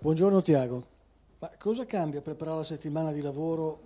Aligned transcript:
Buongiorno 0.00 0.42
Tiago, 0.42 0.86
ma 1.40 1.50
cosa 1.58 1.84
cambia 1.84 2.20
preparare 2.20 2.58
la 2.58 2.62
settimana 2.62 3.10
di 3.10 3.20
lavoro 3.20 3.80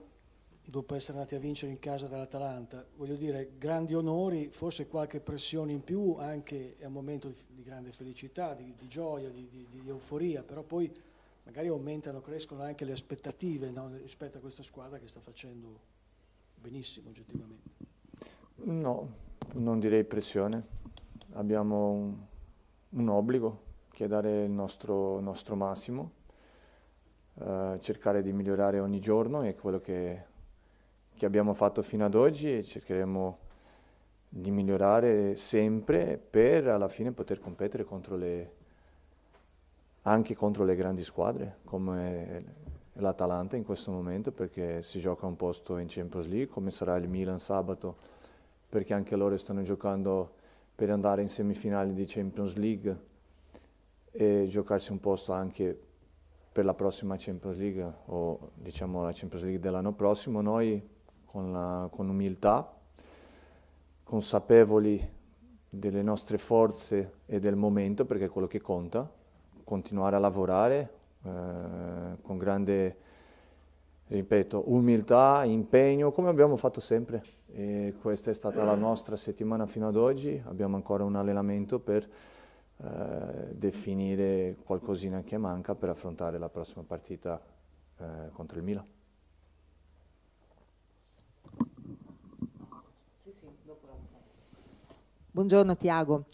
dopo 0.62 0.94
essere 0.94 1.16
andati 1.16 1.36
a 1.36 1.38
vincere 1.38 1.72
in 1.72 1.78
casa 1.78 2.06
dall'Atalanta? 2.06 2.84
Voglio 2.96 3.14
dire, 3.14 3.52
grandi 3.56 3.94
onori, 3.94 4.50
forse 4.50 4.88
qualche 4.88 5.20
pressione 5.20 5.72
in 5.72 5.82
più, 5.82 6.16
anche 6.18 6.76
è 6.76 6.84
un 6.84 6.92
momento 6.92 7.32
di, 7.48 7.62
grande 7.62 7.92
felicità, 7.92 8.52
di, 8.52 8.74
di 8.78 8.88
gioia, 8.88 9.30
di, 9.30 9.48
di, 9.48 9.88
euforia, 9.88 10.42
però 10.42 10.62
poi 10.62 10.92
magari 11.44 11.68
aumentano, 11.68 12.20
crescono 12.20 12.60
anche 12.60 12.84
le 12.84 12.92
aspettative 12.92 13.70
no, 13.70 13.90
rispetto 13.96 14.36
a 14.36 14.40
questa 14.42 14.62
squadra 14.62 14.98
che 14.98 15.08
sta 15.08 15.20
facendo 15.20 15.80
benissimo 16.60 17.08
oggettivamente. 17.08 17.70
No, 18.56 19.14
non 19.54 19.80
direi 19.80 20.04
pressione, 20.04 20.62
abbiamo 21.32 21.90
un, 21.90 22.16
un 22.90 23.08
obbligo 23.08 23.70
che 24.02 24.08
dare 24.08 24.42
il 24.42 24.50
nostro, 24.50 25.20
nostro 25.20 25.54
massimo, 25.54 26.10
eh, 27.40 27.78
cercare 27.80 28.20
di 28.20 28.32
migliorare 28.32 28.80
ogni 28.80 29.00
giorno 29.00 29.42
è 29.42 29.54
quello 29.54 29.80
che, 29.80 30.24
che 31.14 31.24
abbiamo 31.24 31.54
fatto 31.54 31.82
fino 31.82 32.04
ad 32.04 32.16
oggi 32.16 32.56
e 32.56 32.64
cercheremo 32.64 33.38
di 34.28 34.50
migliorare 34.50 35.36
sempre 35.36 36.18
per 36.18 36.66
alla 36.66 36.88
fine 36.88 37.12
poter 37.12 37.38
competere 37.38 37.84
contro 37.84 38.16
le, 38.16 38.52
anche 40.02 40.34
contro 40.34 40.64
le 40.64 40.74
grandi 40.74 41.04
squadre 41.04 41.58
come 41.64 42.44
l'Atalanta 42.94 43.56
in 43.56 43.64
questo 43.64 43.92
momento 43.92 44.32
perché 44.32 44.82
si 44.82 44.98
gioca 44.98 45.26
un 45.26 45.36
posto 45.36 45.78
in 45.78 45.86
Champions 45.88 46.26
League 46.26 46.48
come 46.48 46.72
sarà 46.72 46.96
il 46.96 47.08
Milan 47.08 47.38
sabato 47.38 47.96
perché 48.68 48.94
anche 48.94 49.14
loro 49.14 49.36
stanno 49.36 49.62
giocando 49.62 50.34
per 50.74 50.90
andare 50.90 51.22
in 51.22 51.28
semifinali 51.28 51.92
di 51.94 52.04
Champions 52.04 52.56
League 52.56 53.10
e 54.12 54.46
giocarsi 54.48 54.92
un 54.92 55.00
posto 55.00 55.32
anche 55.32 55.78
per 56.52 56.64
la 56.66 56.74
prossima 56.74 57.16
Champions 57.18 57.56
League 57.56 57.92
o 58.06 58.50
diciamo 58.54 59.02
la 59.02 59.10
Champions 59.12 59.44
League 59.44 59.60
dell'anno 59.60 59.92
prossimo, 59.92 60.42
noi 60.42 60.80
con, 61.24 61.50
la, 61.50 61.88
con 61.90 62.08
umiltà, 62.08 62.70
consapevoli 64.04 65.20
delle 65.70 66.02
nostre 66.02 66.36
forze 66.36 67.14
e 67.24 67.38
del 67.40 67.56
momento, 67.56 68.04
perché 68.04 68.26
è 68.26 68.28
quello 68.28 68.46
che 68.46 68.60
conta, 68.60 69.10
continuare 69.64 70.16
a 70.16 70.18
lavorare 70.18 70.90
eh, 71.24 71.30
con 72.20 72.36
grande, 72.36 72.96
ripeto, 74.08 74.64
umiltà, 74.66 75.44
impegno, 75.44 76.12
come 76.12 76.28
abbiamo 76.28 76.56
fatto 76.56 76.80
sempre. 76.80 77.22
E 77.50 77.94
questa 78.02 78.30
è 78.30 78.34
stata 78.34 78.62
la 78.64 78.74
nostra 78.74 79.16
settimana 79.16 79.64
fino 79.64 79.88
ad 79.88 79.96
oggi, 79.96 80.40
abbiamo 80.44 80.76
ancora 80.76 81.04
un 81.04 81.16
allenamento 81.16 81.78
per 81.78 82.06
eh, 82.82 83.54
definire 83.54 84.56
qualcosina 84.64 85.22
che 85.22 85.38
manca 85.38 85.74
per 85.74 85.90
affrontare 85.90 86.38
la 86.38 86.48
prossima 86.48 86.82
partita 86.82 87.40
eh, 87.96 88.30
contro 88.32 88.58
il 88.58 88.64
Milan. 88.64 88.86
Buongiorno 95.30 95.76
Tiago. 95.76 96.26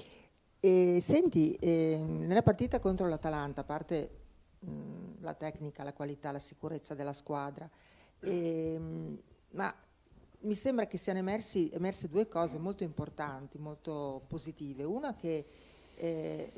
E, 0.58 0.98
senti, 1.00 1.54
eh, 1.54 2.02
nella 2.02 2.42
partita 2.42 2.80
contro 2.80 3.06
l'Atalanta, 3.06 3.60
a 3.60 3.64
parte 3.64 4.10
mh, 4.58 5.20
la 5.20 5.34
tecnica, 5.34 5.84
la 5.84 5.92
qualità, 5.92 6.32
la 6.32 6.40
sicurezza 6.40 6.94
della 6.94 7.12
squadra, 7.12 7.70
mh, 8.20 9.14
ma 9.50 9.72
mi 10.40 10.54
sembra 10.54 10.86
che 10.86 10.96
siano 10.96 11.18
emersi, 11.18 11.70
emerse 11.72 12.08
due 12.08 12.26
cose 12.26 12.58
molto 12.58 12.82
importanti, 12.82 13.58
molto 13.58 14.24
positive. 14.26 14.82
Una 14.82 15.14
che 15.14 15.46
eh, 15.98 16.52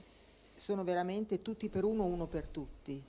sono 0.54 0.84
veramente 0.84 1.42
tutti 1.42 1.68
per 1.68 1.84
uno, 1.84 2.04
uno 2.04 2.26
per 2.26 2.46
tutti. 2.46 3.02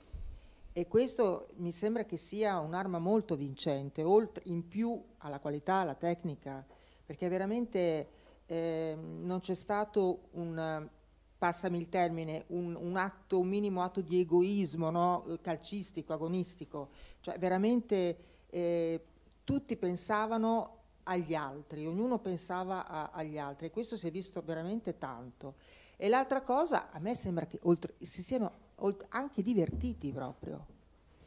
E 0.74 0.88
questo 0.88 1.48
mi 1.56 1.70
sembra 1.70 2.04
che 2.04 2.16
sia 2.16 2.58
un'arma 2.58 2.98
molto 2.98 3.36
vincente, 3.36 4.02
oltre, 4.02 4.42
in 4.46 4.66
più 4.66 5.00
alla 5.18 5.38
qualità, 5.38 5.74
alla 5.76 5.94
tecnica, 5.94 6.64
perché 7.04 7.28
veramente 7.28 8.08
eh, 8.46 8.96
non 8.96 9.40
c'è 9.40 9.54
stato 9.54 10.28
un, 10.32 10.88
passami 11.36 11.76
il 11.76 11.90
termine, 11.90 12.44
un, 12.48 12.74
un, 12.74 12.96
atto, 12.96 13.38
un 13.38 13.48
minimo 13.48 13.82
atto 13.82 14.00
di 14.00 14.20
egoismo 14.20 14.90
no? 14.90 15.38
calcistico, 15.42 16.14
agonistico, 16.14 16.88
cioè 17.20 17.38
veramente 17.38 18.16
eh, 18.48 19.04
tutti 19.44 19.76
pensavano 19.76 20.76
agli 21.02 21.34
altri, 21.34 21.86
ognuno 21.86 22.18
pensava 22.18 22.86
a, 22.86 23.10
agli 23.12 23.38
altri 23.38 23.66
e 23.66 23.70
questo 23.70 23.96
si 23.96 24.06
è 24.06 24.10
visto 24.10 24.40
veramente 24.42 24.98
tanto. 24.98 25.54
E 26.02 26.08
l'altra 26.08 26.40
cosa, 26.40 26.90
a 26.90 26.98
me 26.98 27.14
sembra 27.14 27.46
che 27.46 27.60
oltre, 27.62 27.94
si 28.00 28.24
siano 28.24 28.50
oltre, 28.78 29.06
anche 29.10 29.40
divertiti 29.40 30.10
proprio. 30.10 30.66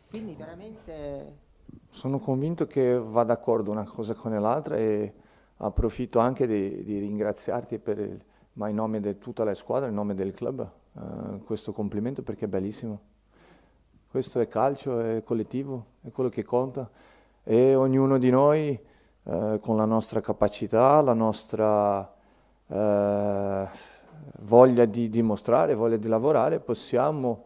Quindi 0.10 0.36
veramente... 0.36 1.38
Sono 1.88 2.20
convinto 2.20 2.68
che 2.68 3.00
va 3.00 3.24
d'accordo 3.24 3.72
una 3.72 3.86
cosa 3.86 4.16
con 4.16 4.38
l'altra 4.38 4.76
e 4.76 5.14
approfitto 5.56 6.20
anche 6.20 6.46
di, 6.46 6.84
di 6.84 7.00
ringraziarti 7.00 7.80
per 7.80 8.00
il, 8.00 8.22
ma 8.54 8.68
in 8.68 8.76
nome 8.76 9.00
di 9.00 9.18
tutta 9.18 9.46
la 9.46 9.56
squadra, 9.56 9.88
in 9.88 9.94
nome 9.94 10.14
del 10.14 10.34
club, 10.34 10.70
uh, 10.92 11.42
questo 11.46 11.72
complimento 11.72 12.22
perché 12.22 12.44
è 12.44 12.50
bellissimo. 12.50 13.00
Questo 14.12 14.42
è 14.42 14.50
calcio, 14.50 15.00
è 15.00 15.24
collettivo, 15.24 15.86
è 16.02 16.12
quello 16.12 16.30
che 16.30 16.44
conta 16.44 16.90
e 17.44 17.76
ognuno 17.76 18.18
di 18.18 18.30
noi 18.30 18.78
uh, 19.24 19.58
con 19.58 19.78
la 19.78 19.86
nostra 19.86 20.20
capacità, 20.20 21.00
la 21.00 21.14
nostra... 21.14 22.14
Uh, 22.68 24.04
voglia 24.40 24.86
di 24.86 25.10
dimostrare, 25.10 25.74
voglia 25.74 25.98
di 25.98 26.08
lavorare, 26.08 26.60
possiamo 26.60 27.46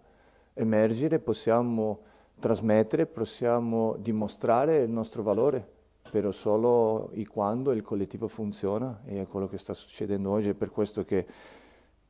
emergere, 0.54 1.20
possiamo 1.20 2.00
trasmettere, 2.40 3.06
possiamo 3.06 3.96
dimostrare 3.98 4.80
il 4.80 4.90
nostro 4.90 5.24
valore, 5.24 5.66
però 6.10 6.32
solo 6.32 7.12
quando 7.30 7.72
il 7.72 7.82
collettivo 7.82 8.28
funziona 8.28 9.02
e 9.06 9.22
è 9.22 9.28
quello 9.28 9.48
che 9.48 9.58
sta 9.58 9.74
succedendo 9.74 10.32
oggi, 10.32 10.50
è 10.50 10.54
per 10.54 10.72
questo 10.72 11.04
che 11.04 11.26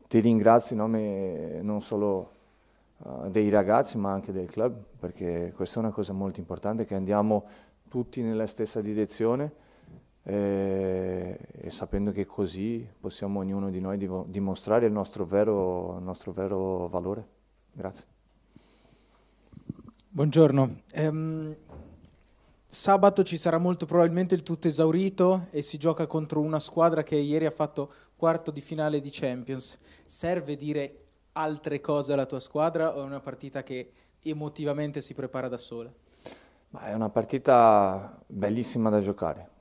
ti 0.08 0.20
ringrazio 0.20 0.76
in 0.76 0.82
nome 0.82 1.62
non 1.62 1.82
solo 1.82 2.32
uh, 2.98 3.30
dei 3.30 3.50
ragazzi 3.50 3.98
ma 3.98 4.12
anche 4.12 4.32
del 4.32 4.50
club, 4.50 4.76
perché 5.00 5.54
questa 5.56 5.80
è 5.80 5.84
una 5.84 5.92
cosa 5.92 6.14
molto 6.14 6.40
importante, 6.40 6.86
che 6.86 6.96
andiamo 6.96 7.46
tutti 7.88 8.22
nella 8.22 8.48
stessa 8.48 8.82
direzione 8.82 9.68
e, 10.24 11.40
e, 11.52 11.70
sapendo 11.70 12.12
che 12.12 12.26
così 12.26 12.88
possiamo 13.00 13.40
ognuno 13.40 13.70
di 13.70 13.80
noi 13.80 13.98
dimostrare 14.28 14.86
il 14.86 14.92
nostro 14.92 15.26
vero, 15.26 15.98
il 15.98 16.04
nostro 16.04 16.32
vero 16.32 16.88
valore. 16.88 17.28
Grazie. 17.72 18.06
Buongiorno. 20.10 20.82
Um, 20.96 21.56
sabato 22.68 23.24
ci 23.24 23.38
sarà 23.38 23.58
molto 23.58 23.86
probabilmente 23.86 24.36
il 24.36 24.44
tutto 24.44 24.68
esaurito 24.68 25.48
e 25.52 25.62
si 25.62 25.78
gioca 25.78 26.08
contro 26.08 26.42
una 26.42 26.60
squadra 26.60 27.04
che 27.04 27.16
ieri 27.16 27.46
ha 27.46 27.52
fatto 27.52 27.92
quarto 28.16 28.52
di 28.52 28.62
finale 28.62 29.00
di 29.02 29.10
Champions. 29.12 29.78
Serve 30.06 30.56
dire 30.56 31.06
altre 31.34 31.80
cose 31.80 32.12
alla 32.12 32.26
tua 32.26 32.40
squadra 32.40 32.96
o 32.96 33.02
è 33.02 33.04
una 33.04 33.22
partita 33.22 33.64
che 33.64 33.92
emotivamente 34.22 35.00
si 35.00 35.14
prepara 35.14 35.48
da 35.48 35.58
sola? 35.58 35.92
Ma 36.72 36.88
è 36.88 36.94
una 36.94 37.10
partita 37.10 38.22
bellissima 38.28 38.90
da 38.90 39.02
giocare 39.02 39.58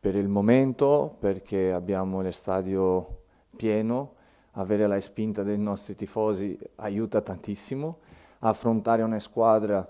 per 0.00 0.16
il 0.16 0.28
momento 0.28 1.14
perché 1.20 1.72
abbiamo 1.72 2.22
l'estadio 2.22 3.18
pieno, 3.54 4.14
avere 4.52 4.86
la 4.86 4.98
spinta 4.98 5.42
dei 5.42 5.58
nostri 5.58 5.94
tifosi 5.94 6.58
aiuta 6.76 7.20
tantissimo, 7.20 7.98
affrontare 8.38 9.02
una 9.02 9.20
squadra 9.20 9.86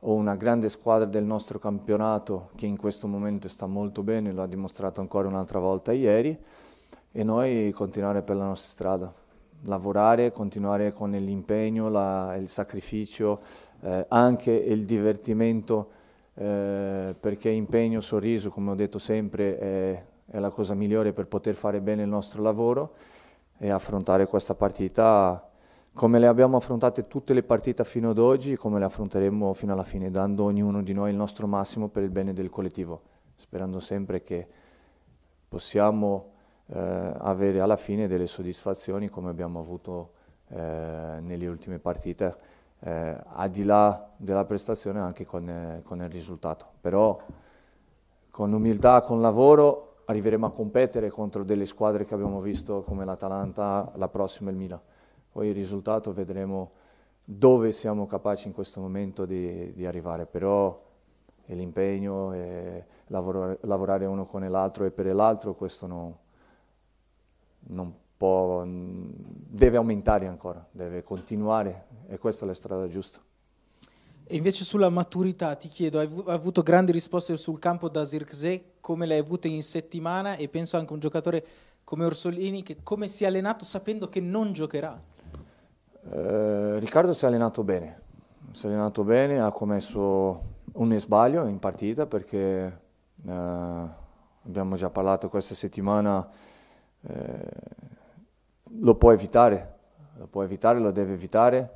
o 0.00 0.12
una 0.12 0.36
grande 0.36 0.68
squadra 0.68 1.08
del 1.08 1.24
nostro 1.24 1.58
campionato 1.58 2.50
che 2.56 2.66
in 2.66 2.76
questo 2.76 3.08
momento 3.08 3.48
sta 3.48 3.66
molto 3.66 4.02
bene, 4.02 4.32
lo 4.32 4.42
ha 4.42 4.46
dimostrato 4.46 5.00
ancora 5.00 5.28
un'altra 5.28 5.58
volta 5.58 5.92
ieri, 5.92 6.38
e 7.10 7.22
noi 7.22 7.72
continuare 7.72 8.20
per 8.20 8.36
la 8.36 8.44
nostra 8.44 8.70
strada, 8.70 9.14
lavorare, 9.62 10.30
continuare 10.30 10.92
con 10.92 11.10
l'impegno, 11.12 11.86
il 12.36 12.48
sacrificio, 12.48 13.40
eh, 13.80 14.04
anche 14.08 14.50
il 14.50 14.84
divertimento 14.84 16.02
eh, 16.34 17.14
perché 17.18 17.48
impegno, 17.48 18.00
sorriso, 18.00 18.50
come 18.50 18.72
ho 18.72 18.74
detto 18.74 18.98
sempre, 18.98 19.58
è, 19.58 20.04
è, 20.26 20.38
la 20.38 20.50
cosa 20.50 20.74
migliore 20.74 21.12
per 21.12 21.26
poter 21.26 21.54
fare 21.54 21.80
bene 21.80 22.02
il 22.02 22.08
nostro 22.08 22.42
lavoro 22.42 22.94
e 23.58 23.70
affrontare 23.70 24.26
questa 24.26 24.54
partita 24.54 25.48
come 25.92 26.18
le 26.18 26.26
abbiamo 26.26 26.56
affrontate 26.56 27.06
tutte 27.06 27.34
le 27.34 27.44
partite 27.44 27.84
fino 27.84 28.10
ad 28.10 28.18
oggi, 28.18 28.56
come 28.56 28.80
le 28.80 28.84
affronteremo 28.84 29.54
fino 29.54 29.72
alla 29.72 29.84
fine, 29.84 30.10
dando 30.10 30.42
ognuno 30.42 30.82
di 30.82 30.92
noi 30.92 31.10
il 31.10 31.16
nostro 31.16 31.46
massimo 31.46 31.86
per 31.88 32.02
il 32.02 32.10
bene 32.10 32.32
del 32.32 32.50
collettivo, 32.50 33.00
sperando 33.36 33.78
sempre 33.78 34.24
che 34.24 34.44
possiamo 35.48 36.32
eh, 36.66 37.12
avere 37.18 37.60
alla 37.60 37.76
fine 37.76 38.08
delle 38.08 38.26
soddisfazioni 38.26 39.08
come 39.08 39.30
abbiamo 39.30 39.60
avuto 39.60 40.14
eh, 40.48 41.18
nelle 41.20 41.46
ultime 41.46 41.78
partite 41.78 42.52
eh, 42.84 43.16
al 43.24 43.48
di 43.48 43.64
là 43.64 44.10
della 44.16 44.44
prestazione 44.44 45.00
anche 45.00 45.24
con, 45.24 45.48
eh, 45.48 45.80
con, 45.82 46.02
il 46.02 46.10
risultato. 46.10 46.66
Però 46.80 47.18
con 48.30 48.52
umiltà, 48.52 49.00
con 49.00 49.20
lavoro 49.20 50.02
arriveremo 50.04 50.46
a 50.46 50.52
competere 50.52 51.08
contro 51.08 51.44
delle 51.44 51.64
squadre 51.64 52.04
che 52.04 52.12
abbiamo 52.12 52.40
visto 52.40 52.82
come 52.82 53.06
l'Atalanta, 53.06 53.90
la 53.96 54.08
prossima 54.08 54.50
e 54.50 54.52
il 54.52 54.58
Milan. 54.58 54.80
Poi 55.32 55.48
il 55.48 55.54
risultato 55.54 56.12
vedremo 56.12 56.72
dove 57.24 57.72
siamo 57.72 58.06
capaci 58.06 58.48
in 58.48 58.52
questo 58.52 58.80
momento 58.80 59.24
di, 59.24 59.72
di 59.72 59.86
arrivare, 59.86 60.26
però 60.26 60.76
è 61.46 61.54
l'impegno, 61.54 62.32
è 62.32 62.84
lavorare, 63.06 63.58
lavorare, 63.62 64.04
uno 64.04 64.26
con 64.26 64.46
l'altro 64.48 64.84
e 64.84 64.90
per 64.90 65.06
l'altro, 65.14 65.54
questo 65.54 65.86
no, 65.86 66.18
non 67.68 67.94
può, 68.16 68.64
deve 68.66 69.76
aumentare 69.76 70.26
ancora, 70.26 70.66
deve 70.70 71.02
continuare 71.02 71.86
e 72.06 72.18
questa 72.18 72.44
è 72.44 72.48
la 72.48 72.54
strada 72.54 72.86
giusta. 72.88 73.18
E 74.26 74.36
invece 74.36 74.64
sulla 74.64 74.88
maturità 74.88 75.54
ti 75.54 75.68
chiedo, 75.68 75.98
hai 75.98 76.08
avuto 76.26 76.62
grandi 76.62 76.92
risposte 76.92 77.36
sul 77.36 77.58
campo 77.58 77.90
da 77.90 78.06
Zirkzee, 78.06 78.72
come 78.80 79.04
le 79.04 79.14
hai 79.14 79.20
avute 79.20 79.48
in 79.48 79.62
settimana 79.62 80.36
e 80.36 80.48
penso 80.48 80.76
anche 80.76 80.90
a 80.90 80.94
un 80.94 81.00
giocatore 81.00 81.46
come 81.84 82.06
Orsolini 82.06 82.62
che 82.62 82.78
come 82.82 83.06
si 83.06 83.24
è 83.24 83.26
allenato 83.26 83.64
sapendo 83.66 84.08
che 84.08 84.20
non 84.20 84.52
giocherà? 84.52 84.98
Eh, 86.10 86.78
Riccardo 86.78 87.12
si 87.12 87.24
è 87.24 87.28
allenato 87.28 87.62
bene, 87.62 88.00
si 88.52 88.64
è 88.64 88.68
allenato 88.68 89.04
bene, 89.04 89.40
ha 89.40 89.52
commesso 89.52 90.52
un 90.72 90.98
sbaglio 90.98 91.46
in 91.46 91.58
partita 91.58 92.06
perché 92.06 92.80
eh, 93.26 93.88
abbiamo 94.44 94.76
già 94.76 94.88
parlato 94.90 95.28
questa 95.28 95.54
settimana, 95.54 96.26
eh, 97.02 97.48
lo 98.80 98.94
può 98.94 99.12
evitare, 99.12 99.74
lo 100.16 100.26
può 100.26 100.42
evitare, 100.42 100.78
lo 100.78 100.90
deve 100.90 101.12
evitare 101.12 101.70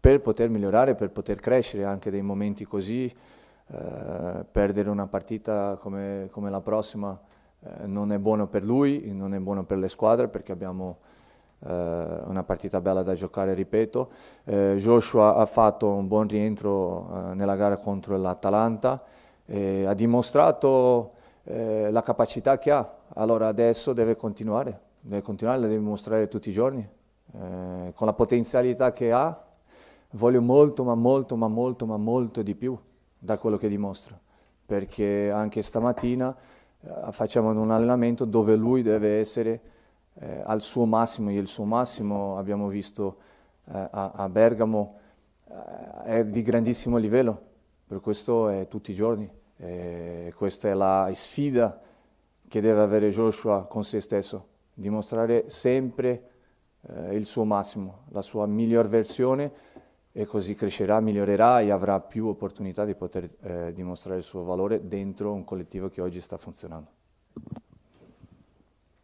per 0.00 0.20
poter 0.20 0.48
migliorare, 0.48 0.94
per 0.94 1.10
poter 1.10 1.40
crescere 1.40 1.84
anche 1.84 2.10
dei 2.10 2.22
momenti 2.22 2.64
così, 2.64 3.04
eh, 3.06 4.44
perdere 4.50 4.88
una 4.88 5.06
partita 5.06 5.76
come, 5.80 6.28
come 6.30 6.50
la 6.50 6.60
prossima 6.60 7.18
eh, 7.60 7.86
non 7.86 8.12
è 8.12 8.18
buono 8.18 8.46
per 8.46 8.64
lui, 8.64 9.12
non 9.12 9.34
è 9.34 9.38
buono 9.38 9.64
per 9.64 9.78
le 9.78 9.88
squadre 9.88 10.28
perché 10.28 10.52
abbiamo 10.52 10.98
eh, 11.66 11.72
una 12.24 12.44
partita 12.44 12.80
bella 12.80 13.02
da 13.02 13.14
giocare, 13.14 13.54
ripeto. 13.54 14.08
Eh, 14.44 14.76
Joshua 14.78 15.34
ha 15.34 15.46
fatto 15.46 15.88
un 15.88 16.06
buon 16.06 16.28
rientro 16.28 17.30
eh, 17.30 17.34
nella 17.34 17.56
gara 17.56 17.76
contro 17.78 18.16
l'Atalanta, 18.16 19.02
ha 19.50 19.94
dimostrato 19.94 21.08
eh, 21.44 21.90
la 21.90 22.02
capacità 22.02 22.58
che 22.58 22.70
ha, 22.70 22.86
allora 23.14 23.48
adesso 23.48 23.94
deve 23.94 24.14
continuare, 24.14 24.80
deve 25.08 25.22
continuare, 25.22 25.60
la 25.60 25.66
deve 25.66 25.80
mostrare 25.80 26.28
tutti 26.28 26.50
i 26.50 26.52
giorni, 26.52 26.86
con 27.30 28.06
la 28.06 28.12
potenzialità 28.12 28.92
che 28.92 29.12
ha 29.12 29.44
voglio 30.10 30.40
molto, 30.40 30.84
ma 30.84 30.94
molto, 30.94 31.36
ma 31.36 31.48
molto, 31.48 31.86
ma 31.86 31.96
molto 31.96 32.42
di 32.42 32.54
più 32.54 32.78
da 33.18 33.38
quello 33.38 33.56
che 33.56 33.68
dimostra, 33.68 34.18
perché 34.64 35.30
anche 35.30 35.62
stamattina 35.62 36.34
eh, 36.80 37.12
facciamo 37.12 37.50
un 37.50 37.70
allenamento 37.70 38.24
dove 38.24 38.54
lui 38.54 38.82
deve 38.82 39.18
essere 39.18 39.60
eh, 40.14 40.42
al 40.44 40.62
suo 40.62 40.84
massimo, 40.84 41.30
e 41.30 41.34
il 41.34 41.48
suo 41.48 41.64
massimo 41.64 42.38
abbiamo 42.38 42.68
visto 42.68 43.16
eh, 43.72 43.88
a, 43.90 44.12
a, 44.14 44.28
Bergamo 44.28 44.98
eh, 45.48 46.02
è 46.04 46.24
di 46.26 46.42
grandissimo 46.42 46.96
livello, 46.96 47.40
per 47.86 48.00
questo 48.00 48.48
è 48.48 48.68
tutti 48.68 48.90
i 48.90 48.94
giorni, 48.94 49.28
questa 50.36 50.68
è 50.68 50.74
la 50.74 51.10
sfida 51.14 51.80
che 52.46 52.60
deve 52.60 52.80
avere 52.80 53.10
Joshua 53.10 53.64
con 53.64 53.82
se 53.82 54.00
stesso, 54.00 54.46
dimostrare 54.78 55.50
sempre 55.50 56.30
eh, 56.88 57.14
il 57.16 57.26
suo 57.26 57.44
massimo, 57.44 58.04
la 58.10 58.22
sua 58.22 58.46
miglior 58.46 58.88
versione 58.88 59.66
e 60.12 60.24
così 60.24 60.54
crescerà, 60.54 61.00
migliorerà 61.00 61.60
e 61.60 61.70
avrà 61.70 62.00
più 62.00 62.26
opportunità 62.26 62.84
di 62.84 62.94
poter 62.94 63.28
eh, 63.40 63.72
dimostrare 63.72 64.18
il 64.18 64.24
suo 64.24 64.44
valore 64.44 64.86
dentro 64.86 65.32
un 65.32 65.44
collettivo 65.44 65.88
che 65.88 66.00
oggi 66.00 66.20
sta 66.20 66.36
funzionando. 66.36 66.90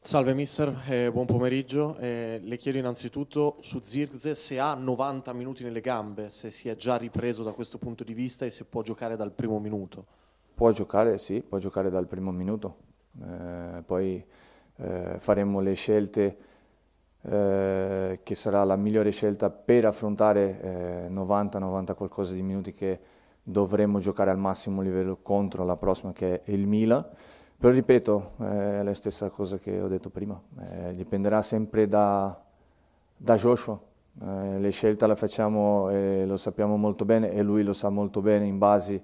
Salve 0.00 0.34
mister, 0.34 0.82
eh, 0.86 1.10
buon 1.10 1.26
pomeriggio. 1.26 1.96
Eh, 1.96 2.38
le 2.42 2.56
chiedo 2.56 2.78
innanzitutto 2.78 3.56
su 3.60 3.80
Zirze 3.80 4.34
se 4.34 4.60
ha 4.60 4.74
90 4.74 5.32
minuti 5.32 5.64
nelle 5.64 5.80
gambe, 5.80 6.28
se 6.28 6.50
si 6.50 6.68
è 6.68 6.76
già 6.76 6.96
ripreso 6.96 7.42
da 7.42 7.52
questo 7.52 7.78
punto 7.78 8.04
di 8.04 8.12
vista 8.12 8.44
e 8.44 8.50
se 8.50 8.64
può 8.64 8.82
giocare 8.82 9.16
dal 9.16 9.32
primo 9.32 9.58
minuto. 9.58 10.04
Può 10.54 10.70
giocare, 10.72 11.18
sì, 11.18 11.40
può 11.40 11.58
giocare 11.58 11.90
dal 11.90 12.06
primo 12.06 12.30
minuto. 12.32 12.76
Eh, 13.22 13.82
poi 13.84 14.24
eh, 14.76 15.16
faremo 15.18 15.60
le 15.60 15.74
scelte 15.74 16.36
eh, 17.22 18.20
che 18.22 18.34
sarà 18.34 18.64
la 18.64 18.76
migliore 18.76 19.10
scelta 19.10 19.48
per 19.50 19.86
affrontare 19.86 21.06
eh, 21.06 21.08
90-90 21.10 21.94
qualcosa 21.94 22.34
di 22.34 22.42
minuti 22.42 22.74
che 22.74 23.00
dovremmo 23.42 23.98
giocare 23.98 24.30
al 24.30 24.38
massimo 24.38 24.82
livello 24.82 25.18
contro 25.22 25.64
la 25.64 25.76
prossima 25.76 26.12
che 26.12 26.42
è 26.42 26.50
il 26.50 26.66
Milan. 26.66 27.06
Però 27.56 27.72
ripeto, 27.72 28.32
è 28.40 28.82
la 28.82 28.94
stessa 28.94 29.30
cosa 29.30 29.58
che 29.58 29.80
ho 29.80 29.88
detto 29.88 30.10
prima, 30.10 30.38
eh, 30.60 30.94
dipenderà 30.94 31.40
sempre 31.40 31.88
da, 31.88 32.38
da 33.16 33.36
Joshua. 33.36 33.80
Eh, 34.20 34.58
le 34.58 34.70
scelte 34.70 35.06
le 35.06 35.16
facciamo 35.16 35.88
e 35.88 36.24
lo 36.26 36.36
sappiamo 36.36 36.76
molto 36.76 37.04
bene 37.04 37.32
e 37.32 37.42
lui 37.42 37.62
lo 37.62 37.72
sa 37.72 37.88
molto 37.88 38.20
bene 38.20 38.46
in 38.46 38.58
base 38.58 39.02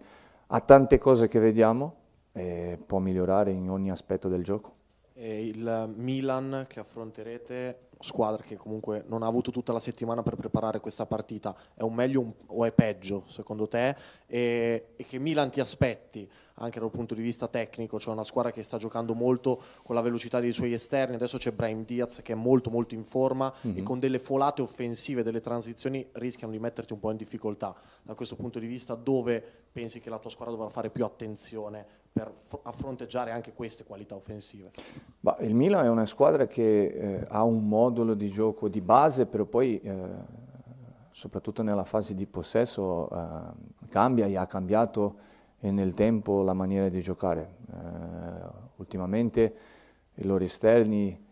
a 0.49 0.61
tante 0.61 0.99
cose 0.99 1.27
che 1.27 1.39
vediamo 1.39 1.95
e 2.33 2.79
può 2.85 2.99
migliorare 2.99 3.51
in 3.51 3.71
ogni 3.71 3.91
aspetto 3.91 4.29
del 4.29 4.43
gioco. 4.43 4.80
E 5.21 5.45
il 5.45 5.93
Milan 5.97 6.65
che 6.67 6.81
affronterete 6.81 7.89
squadra 7.99 8.43
che 8.43 8.57
comunque 8.57 9.05
non 9.07 9.23
ha 9.23 9.27
avuto 9.27 9.51
tutta 9.51 9.73
la 9.73 9.79
settimana 9.79 10.23
per 10.23 10.35
preparare 10.35 10.81
questa 10.81 11.05
partita, 11.05 11.55
è 11.75 11.83
un 11.83 11.93
meglio 11.93 12.37
o 12.47 12.65
è 12.65 12.73
peggio 12.73 13.25
secondo 13.27 13.69
te? 13.69 13.95
E, 14.27 14.95
e 14.97 15.05
che 15.05 15.19
Milan 15.19 15.51
ti 15.51 15.61
aspetti 15.61 16.29
anche 16.55 16.81
dal 16.81 16.91
punto 16.91 17.15
di 17.15 17.23
vista 17.23 17.49
tecnico, 17.49 17.99
cioè 17.99 18.13
una 18.13 18.25
squadra 18.25 18.51
che 18.51 18.63
sta 18.63 18.79
giocando 18.79 19.15
molto 19.15 19.63
con 19.83 19.95
la 19.95 20.01
velocità 20.01 20.41
dei 20.41 20.53
suoi 20.53 20.73
esterni, 20.73 21.15
adesso 21.15 21.39
c'è 21.39 21.53
Brahim 21.53 21.85
Diaz 21.85 22.21
che 22.23 22.33
è 22.33 22.37
molto 22.37 22.71
molto 22.71 22.95
in 22.95 23.05
forma 23.05 23.53
mm-hmm. 23.53 23.77
e 23.77 23.81
mhm. 23.81 23.87
con 23.87 23.99
delle 23.99 24.19
folate 24.19 24.63
offensive, 24.63 25.23
delle 25.23 25.41
transizioni 25.41 26.07
rischiano 26.13 26.53
di 26.53 26.59
metterti 26.59 26.93
un 26.93 27.01
po' 27.01 27.11
in 27.11 27.17
difficoltà. 27.17 27.75
Da 28.03 28.15
questo 28.15 28.37
punto 28.37 28.59
di 28.59 28.67
vista 28.67 28.95
dove 28.95 29.43
pensi 29.71 30.01
che 30.01 30.11
la 30.11 30.19
tua 30.19 30.31
squadra 30.31 30.55
dovrà 30.55 30.71
fare 30.71 30.91
più 30.91 31.05
attenzione 31.05 32.00
per 32.13 32.33
a 32.63 32.73
fronteggiare 32.73 33.31
anche 33.31 33.53
queste 33.53 33.85
qualità 33.85 34.15
offensive? 34.15 34.73
Bah, 35.21 35.37
il 35.41 35.55
Milan 35.55 35.85
è 35.85 35.89
una 35.89 36.07
squadra 36.07 36.47
che 36.47 36.87
eh, 36.87 37.27
ha 37.29 37.43
un 37.43 37.67
modulo 37.67 38.15
di 38.15 38.29
gioco 38.29 38.69
di 38.69 38.81
base, 38.81 39.27
però 39.27 39.45
poi 39.45 39.81
eh, 39.81 40.09
soprattutto 41.11 41.63
nella 41.63 41.85
fase 41.85 42.15
di 42.15 42.27
possesso 42.27 43.09
eh, 43.11 43.89
cambia 43.89 44.27
e 44.27 44.37
ha 44.37 44.47
cambiato 44.47 45.29
nel 45.61 45.95
tempo 45.95 46.43
la 46.43 46.55
maniera 46.55 46.89
di 46.89 47.01
giocare. 47.01 47.57
Eh, 47.71 47.77
ultimamente 48.77 49.55
i 50.15 50.25
loro 50.25 50.43
esterni 50.43 51.27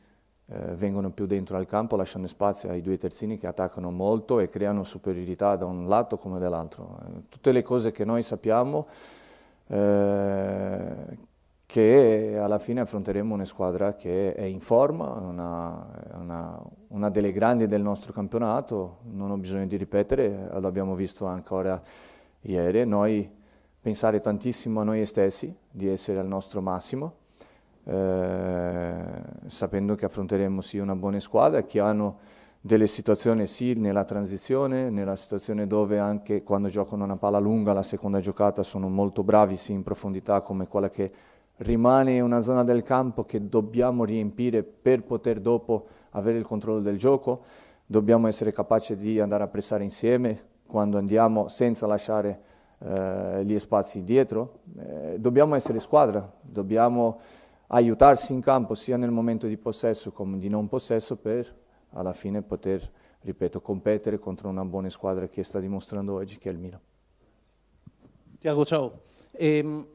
eh, 0.47 0.59
vengono 0.75 1.11
più 1.11 1.27
dentro 1.27 1.57
al 1.57 1.67
campo, 1.67 1.97
lasciando 1.97 2.29
spazio 2.29 2.71
ai 2.71 2.83
due 2.83 2.97
terzini 2.97 3.39
che 3.39 3.47
attaccano 3.47 3.91
molto 3.91 4.39
e 4.39 4.49
creano 4.49 4.85
superiorità 4.85 5.57
da 5.57 5.65
un 5.67 5.87
lato 5.89 6.19
come 6.19 6.39
dall'altro. 6.39 6.99
tutte 7.29 7.53
le 7.53 7.63
cose 7.63 7.91
che 7.91 8.05
noi 8.05 8.23
sappiamo 8.23 8.87
eh, 9.69 11.19
che 11.67 12.39
alla 12.41 12.59
fine 12.59 12.81
affronteremo 12.81 13.35
una 13.35 13.45
squadra 13.45 13.95
che 13.95 14.35
è 14.35 14.45
in 14.45 14.61
forma, 14.61 15.11
una, 15.11 15.87
una, 16.15 16.63
una, 16.89 17.11
delle 17.11 17.31
grandi 17.31 17.67
del 17.67 17.83
nostro 17.83 18.13
campionato, 18.13 19.01
non 19.13 19.31
ho 19.31 19.37
bisogno 19.37 19.67
di 19.67 19.77
ripetere, 19.77 20.49
l'abbiamo 20.61 20.95
visto 20.95 21.27
ancora 21.27 21.81
ieri, 22.41 22.87
noi 22.87 23.31
pensare 23.81 24.21
tantissimo 24.21 24.81
a 24.81 24.85
noi 24.85 25.05
stessi, 25.05 25.55
di 25.71 25.89
essere 25.89 26.19
al 26.19 26.27
nostro 26.27 26.63
massimo, 26.63 27.15
eh, 27.85 28.95
sapendo 29.47 29.95
che 29.95 30.07
affronteremo 30.07 30.63
sì 30.63 30.79
una 30.79 30.97
buona 30.97 31.21
squadra, 31.21 31.63
che 31.65 31.81
hanno 31.81 32.19
delle 32.69 32.87
situazioni 32.87 33.47
sì 33.47 33.73
nella 33.73 34.05
transizione, 34.05 34.91
nella 34.91 35.17
situazione 35.17 35.67
dove 35.67 35.99
anche 35.99 36.43
quando 36.43 36.69
giocano 36.69 37.03
una 37.03 37.17
palla 37.17 37.39
lunga 37.39 37.73
la 37.73 37.83
seconda 37.83 38.21
giocata 38.21 38.63
sono 38.63 38.91
molto 38.91 39.25
bravi 39.25 39.57
sì 39.57 39.73
in 39.73 39.83
profondità 39.83 40.43
come 40.43 40.69
quella 40.69 40.91
che 40.91 41.11
rimane 41.57 42.21
una 42.21 42.43
zona 42.43 42.65
del 42.65 42.83
campo 42.83 43.25
che 43.25 43.49
dobbiamo 43.49 44.05
riempire 44.05 44.63
per 44.65 45.03
poter 45.05 45.41
dopo 45.41 45.87
avere 46.11 46.37
il 46.37 46.45
controllo 46.45 46.81
del 46.81 46.99
gioco, 46.99 47.43
dobbiamo 47.87 48.27
essere 48.27 48.53
capaci 48.53 48.99
di 48.99 49.19
andare 49.19 49.45
a 49.45 49.49
pressare 49.49 49.83
insieme 49.83 50.39
quando 50.67 50.99
andiamo 50.99 51.49
senza 51.49 51.87
lasciare 51.87 52.41
eh, 52.81 53.45
gli 53.47 53.59
spazi 53.59 54.03
dietro, 54.03 54.59
eh, 54.79 55.17
dobbiamo 55.19 55.55
essere 55.55 55.81
squadra, 55.81 56.31
dobbiamo 56.43 57.19
aiutarsi 57.69 58.35
in 58.35 58.43
campo 58.43 58.75
sia 58.75 58.99
nel 58.99 59.11
momento 59.11 59.47
di 59.47 59.57
possesso 59.57 60.13
come 60.13 60.37
di 60.37 60.51
non 60.51 60.69
possesso 60.69 61.17
per 61.17 61.67
alla 61.91 62.13
fine 62.13 62.43
poter, 62.43 62.91
ripeto, 63.21 63.61
competere 63.61 64.19
contro 64.19 64.49
una 64.49 64.65
buona 64.65 64.91
squadra 64.91 65.29
che 65.29 65.43
sta 65.43 65.61
dimostrando 65.61 66.15
oggi 66.15 66.39
che 66.39 66.49
è 66.49 66.53
il 66.53 66.59
Milan. 66.59 66.81
Tiago, 68.39 68.65
ciao. 68.65 69.03
Ehm, 69.33 69.87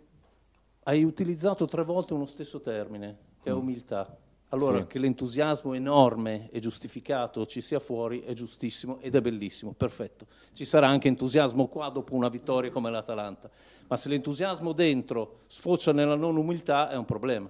hai 0.84 1.04
utilizzato 1.04 1.66
tre 1.66 1.84
volte 1.84 2.14
uno 2.14 2.26
stesso 2.26 2.60
termine, 2.60 3.18
che 3.42 3.50
è 3.50 3.54
mm. 3.54 3.58
umiltà. 3.58 4.18
Allora, 4.50 4.80
sì. 4.80 4.88
che 4.88 5.00
l'entusiasmo 5.00 5.74
enorme 5.74 6.50
e 6.52 6.60
giustificato 6.60 7.46
ci 7.48 7.60
sia 7.60 7.80
fuori 7.80 8.20
è 8.20 8.34
giustissimo 8.34 9.00
ed 9.00 9.16
è 9.16 9.22
bellissimo, 9.22 9.74
perfetto. 9.74 10.28
Ci 10.52 10.64
sarà 10.64 10.88
anche 10.88 11.08
entusiasmo 11.08 11.68
qua 11.68 11.90
dopo 11.90 12.14
una 12.14 12.30
vittoria 12.30 12.70
come 12.70 12.92
l'Atalanta, 12.92 13.50
ma 13.88 13.98
se 13.98 14.10
l'entusiasmo 14.10 14.72
dentro 14.72 15.40
sfocia 15.48 15.92
nella 15.92 16.16
non 16.16 16.38
umiltà 16.38 16.90
è 16.90 16.96
un 16.96 17.06
problema. 17.06 17.50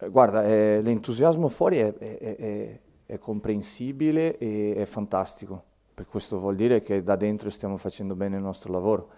Eh, 0.00 0.08
guarda, 0.08 0.44
eh, 0.44 0.80
l'entusiasmo 0.80 1.48
fuori 1.48 1.76
è, 1.76 1.92
è, 1.94 2.36
è, 2.36 2.80
è 3.08 3.16
comprensibile 3.16 4.36
e 4.36 4.74
è 4.74 4.84
fantastico. 4.84 5.64
per 5.94 6.06
questo 6.06 6.38
vuol 6.38 6.56
dire 6.56 6.82
che 6.82 7.02
da 7.02 7.16
dentro 7.16 7.48
stiamo 7.48 7.78
facendo 7.78 8.14
bene 8.14 8.36
il 8.36 8.42
nostro 8.42 8.70
lavoro. 8.70 9.08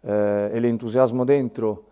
Eh, 0.00 0.50
e 0.52 0.60
l'entusiasmo 0.60 1.24
dentro 1.24 1.86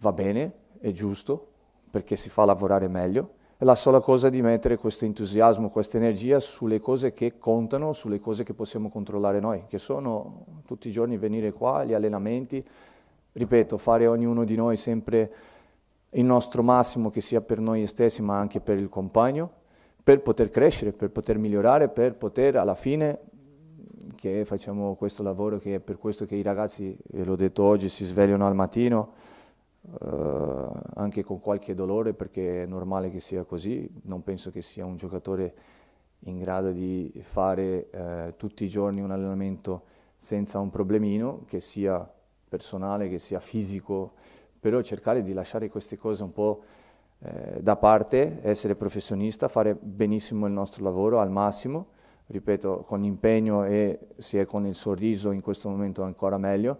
va 0.00 0.12
bene, 0.12 0.52
è 0.80 0.90
giusto, 0.90 1.52
perché 1.88 2.16
si 2.16 2.30
fa 2.30 2.44
lavorare 2.44 2.88
meglio, 2.88 3.34
è 3.56 3.64
la 3.64 3.76
sola 3.76 4.00
cosa 4.00 4.28
di 4.28 4.42
mettere 4.42 4.76
questo 4.76 5.04
entusiasmo, 5.04 5.70
questa 5.70 5.98
energia 5.98 6.40
sulle 6.40 6.80
cose 6.80 7.14
che 7.14 7.38
contano, 7.38 7.92
sulle 7.92 8.18
cose 8.18 8.42
che 8.42 8.54
possiamo 8.54 8.90
controllare 8.90 9.38
noi, 9.38 9.64
che 9.68 9.78
sono 9.78 10.62
tutti 10.66 10.88
i 10.88 10.90
giorni 10.90 11.16
venire 11.16 11.52
qua, 11.52 11.84
gli 11.84 11.94
allenamenti, 11.94 12.62
ripeto, 13.32 13.78
fare 13.78 14.08
ognuno 14.08 14.42
di 14.42 14.56
noi 14.56 14.76
sempre 14.76 15.32
il 16.10 16.24
nostro 16.24 16.62
massimo, 16.64 17.10
che 17.10 17.20
sia 17.20 17.40
per 17.40 17.60
noi 17.60 17.86
stessi 17.86 18.20
ma 18.20 18.36
anche 18.36 18.58
per 18.60 18.76
il 18.78 18.88
compagno, 18.88 19.62
per 20.04 20.20
poter 20.20 20.50
crescere, 20.50 20.92
per 20.92 21.10
poter 21.10 21.38
migliorare, 21.38 21.88
per 21.88 22.14
poter 22.14 22.56
alla 22.56 22.74
fine, 22.74 23.20
che 24.14 24.44
facciamo 24.44 24.96
questo 24.96 25.22
lavoro, 25.22 25.58
che 25.58 25.76
è 25.76 25.80
per 25.80 25.96
questo 25.96 26.26
che 26.26 26.34
i 26.34 26.42
ragazzi, 26.42 26.94
e 27.10 27.24
l'ho 27.24 27.36
detto 27.36 27.62
oggi, 27.62 27.88
si 27.88 28.04
svegliano 28.04 28.46
al 28.46 28.54
mattino, 28.54 29.12
eh, 29.98 30.68
anche 30.96 31.24
con 31.24 31.40
qualche 31.40 31.74
dolore, 31.74 32.12
perché 32.12 32.64
è 32.64 32.66
normale 32.66 33.10
che 33.10 33.18
sia 33.18 33.44
così, 33.44 33.90
non 34.02 34.22
penso 34.22 34.50
che 34.50 34.60
sia 34.60 34.84
un 34.84 34.96
giocatore 34.96 35.54
in 36.26 36.38
grado 36.38 36.70
di 36.70 37.10
fare 37.22 37.88
eh, 37.90 38.34
tutti 38.36 38.64
i 38.64 38.68
giorni 38.68 39.00
un 39.00 39.10
allenamento 39.10 39.80
senza 40.18 40.58
un 40.58 40.68
problemino, 40.68 41.44
che 41.46 41.60
sia 41.60 42.06
personale, 42.46 43.08
che 43.08 43.18
sia 43.18 43.40
fisico, 43.40 44.12
però 44.60 44.82
cercare 44.82 45.22
di 45.22 45.32
lasciare 45.32 45.70
queste 45.70 45.96
cose 45.96 46.22
un 46.22 46.32
po' 46.32 46.62
eh, 47.24 47.62
da 47.62 47.76
parte, 47.76 48.40
essere 48.42 48.74
professionista, 48.74 49.48
fare 49.48 49.74
benissimo 49.74 50.46
il 50.46 50.52
nostro 50.52 50.84
lavoro 50.84 51.20
al 51.20 51.30
massimo, 51.30 51.86
ripeto, 52.26 52.84
con 52.86 53.02
impegno 53.02 53.64
e 53.64 53.98
è 54.16 54.44
con 54.44 54.66
il 54.66 54.74
sorriso 54.74 55.30
in 55.30 55.40
questo 55.40 55.70
momento 55.70 56.02
ancora 56.02 56.36
meglio, 56.36 56.78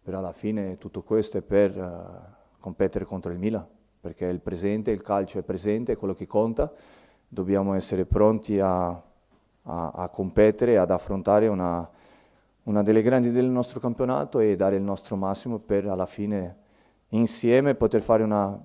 però 0.00 0.18
alla 0.18 0.32
fine 0.32 0.78
tutto 0.78 1.02
questo 1.02 1.38
è 1.38 1.42
per 1.42 1.76
uh, 1.76 2.60
competere 2.60 3.04
contro 3.04 3.32
il 3.32 3.38
Milan, 3.38 3.66
perché 4.00 4.26
il 4.26 4.40
presente, 4.40 4.92
il 4.92 5.02
calcio 5.02 5.40
è 5.40 5.42
presente, 5.42 5.92
è 5.92 5.96
quello 5.96 6.14
che 6.14 6.28
conta, 6.28 6.72
dobbiamo 7.26 7.74
essere 7.74 8.04
pronti 8.04 8.60
a, 8.60 8.88
a, 8.90 9.02
a 9.62 10.08
competere, 10.08 10.78
ad 10.78 10.92
affrontare 10.92 11.48
una, 11.48 11.88
una 12.64 12.82
delle 12.84 13.02
grandi 13.02 13.32
del 13.32 13.46
nostro 13.46 13.80
campionato 13.80 14.38
e 14.38 14.54
dare 14.54 14.76
il 14.76 14.82
nostro 14.82 15.16
massimo 15.16 15.58
per 15.58 15.88
alla 15.88 16.06
fine 16.06 16.58
insieme 17.08 17.74
poter 17.74 18.02
fare 18.02 18.22
una 18.22 18.56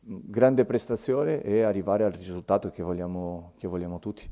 grande 0.00 0.64
prestazione 0.64 1.42
e 1.42 1.62
arrivare 1.62 2.04
al 2.04 2.12
risultato 2.12 2.70
che 2.70 2.82
vogliamo, 2.82 3.52
che 3.58 3.66
vogliamo 3.68 3.98
tutti. 3.98 4.30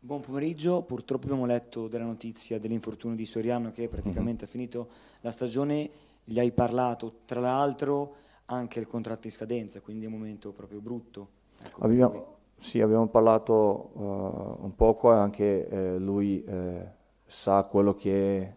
Buon 0.00 0.20
pomeriggio, 0.20 0.82
purtroppo 0.82 1.24
abbiamo 1.26 1.44
letto 1.44 1.88
della 1.88 2.04
notizia 2.04 2.58
dell'infortunio 2.60 3.16
di 3.16 3.26
Soriano 3.26 3.72
che 3.72 3.88
praticamente 3.88 4.44
ha 4.44 4.48
finito 4.48 4.88
la 5.22 5.32
stagione, 5.32 5.90
gli 6.24 6.38
hai 6.38 6.52
parlato 6.52 7.20
tra 7.24 7.40
l'altro 7.40 8.14
anche 8.46 8.78
il 8.78 8.86
contratto 8.86 9.26
in 9.26 9.32
scadenza, 9.32 9.80
quindi 9.80 10.04
è 10.04 10.08
un 10.08 10.14
momento 10.14 10.52
proprio 10.52 10.80
brutto. 10.80 11.28
Ecco, 11.60 11.80
abbiamo, 11.80 12.36
sì, 12.56 12.80
abbiamo 12.80 13.08
parlato 13.08 13.90
uh, 13.92 14.64
un 14.64 14.72
poco, 14.76 15.10
anche 15.10 15.68
eh, 15.68 15.98
lui 15.98 16.44
eh, 16.44 16.86
sa 17.26 17.64
quello 17.64 17.94
che, 17.94 18.54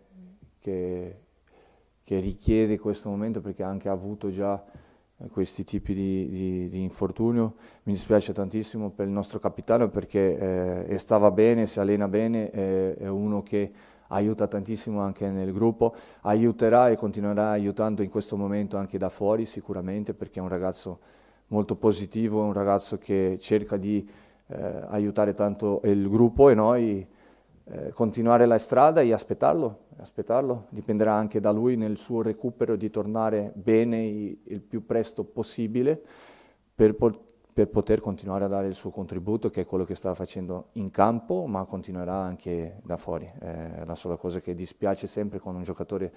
che, 0.59 1.19
che 2.03 2.19
richiede 2.19 2.77
questo 2.77 3.09
momento 3.09 3.41
perché 3.41 3.63
anche 3.63 3.89
ha 3.89 3.93
avuto 3.93 4.29
già 4.29 4.63
questi 5.31 5.63
tipi 5.63 5.93
di, 5.93 6.29
di, 6.29 6.67
di, 6.67 6.81
infortunio. 6.81 7.55
Mi 7.83 7.93
dispiace 7.93 8.33
tantissimo 8.33 8.89
per 8.89 9.07
il 9.07 9.11
nostro 9.11 9.39
capitano 9.39 9.89
perché 9.89 10.85
eh, 10.87 10.97
stava 10.97 11.31
bene, 11.31 11.65
si 11.67 11.79
allena 11.79 12.07
bene, 12.07 12.49
è, 12.49 12.95
è, 12.95 13.07
uno 13.07 13.43
che 13.43 13.71
aiuta 14.07 14.47
tantissimo 14.47 14.99
anche 15.01 15.29
nel 15.29 15.51
gruppo, 15.53 15.95
aiuterà 16.21 16.89
e 16.89 16.97
continuerà 16.97 17.49
aiutando 17.49 18.01
in 18.01 18.09
questo 18.09 18.35
momento 18.35 18.77
anche 18.77 18.97
da 18.97 19.09
fuori 19.09 19.45
sicuramente 19.45 20.13
perché 20.13 20.39
è 20.39 20.41
un 20.41 20.49
ragazzo 20.49 20.99
molto 21.47 21.75
positivo, 21.75 22.41
è 22.41 22.45
un 22.45 22.53
ragazzo 22.53 22.97
che 22.97 23.37
cerca 23.39 23.77
di 23.77 24.07
eh, 24.47 24.85
aiutare 24.89 25.33
tanto 25.33 25.81
il 25.85 26.09
gruppo 26.09 26.49
e 26.49 26.55
noi 26.55 27.07
eh, 27.65 27.91
continuare 27.91 28.45
la 28.45 28.57
strada 28.57 29.01
e 29.01 29.13
aspettarlo, 29.13 29.85
aspettarlo, 29.97 30.65
dipenderà 30.69 31.13
anche 31.13 31.39
da 31.39 31.51
lui 31.51 31.75
nel 31.75 31.97
suo 31.97 32.21
recupero 32.21 32.75
di 32.75 32.89
tornare 32.89 33.51
bene 33.55 34.03
il 34.03 34.61
più 34.61 34.85
presto 34.85 35.23
possibile 35.23 36.01
per, 36.73 36.95
per, 37.53 37.69
poter 37.69 37.99
continuare 37.99 38.45
a 38.45 38.47
dare 38.47 38.67
il 38.67 38.73
suo 38.73 38.89
contributo 38.89 39.49
che 39.49 39.61
è 39.61 39.65
quello 39.65 39.83
che 39.83 39.95
sta 39.95 40.15
facendo 40.15 40.69
in 40.73 40.89
campo 40.89 41.45
ma 41.45 41.63
continuerà 41.65 42.15
anche 42.15 42.79
da 42.83 42.97
fuori. 42.97 43.31
È 43.39 43.83
la 43.85 43.95
sola 43.95 44.15
cosa 44.15 44.39
che 44.39 44.55
dispiace 44.55 45.05
sempre 45.05 45.39
quando 45.39 45.59
un 45.59 45.65
giocatore 45.65 46.13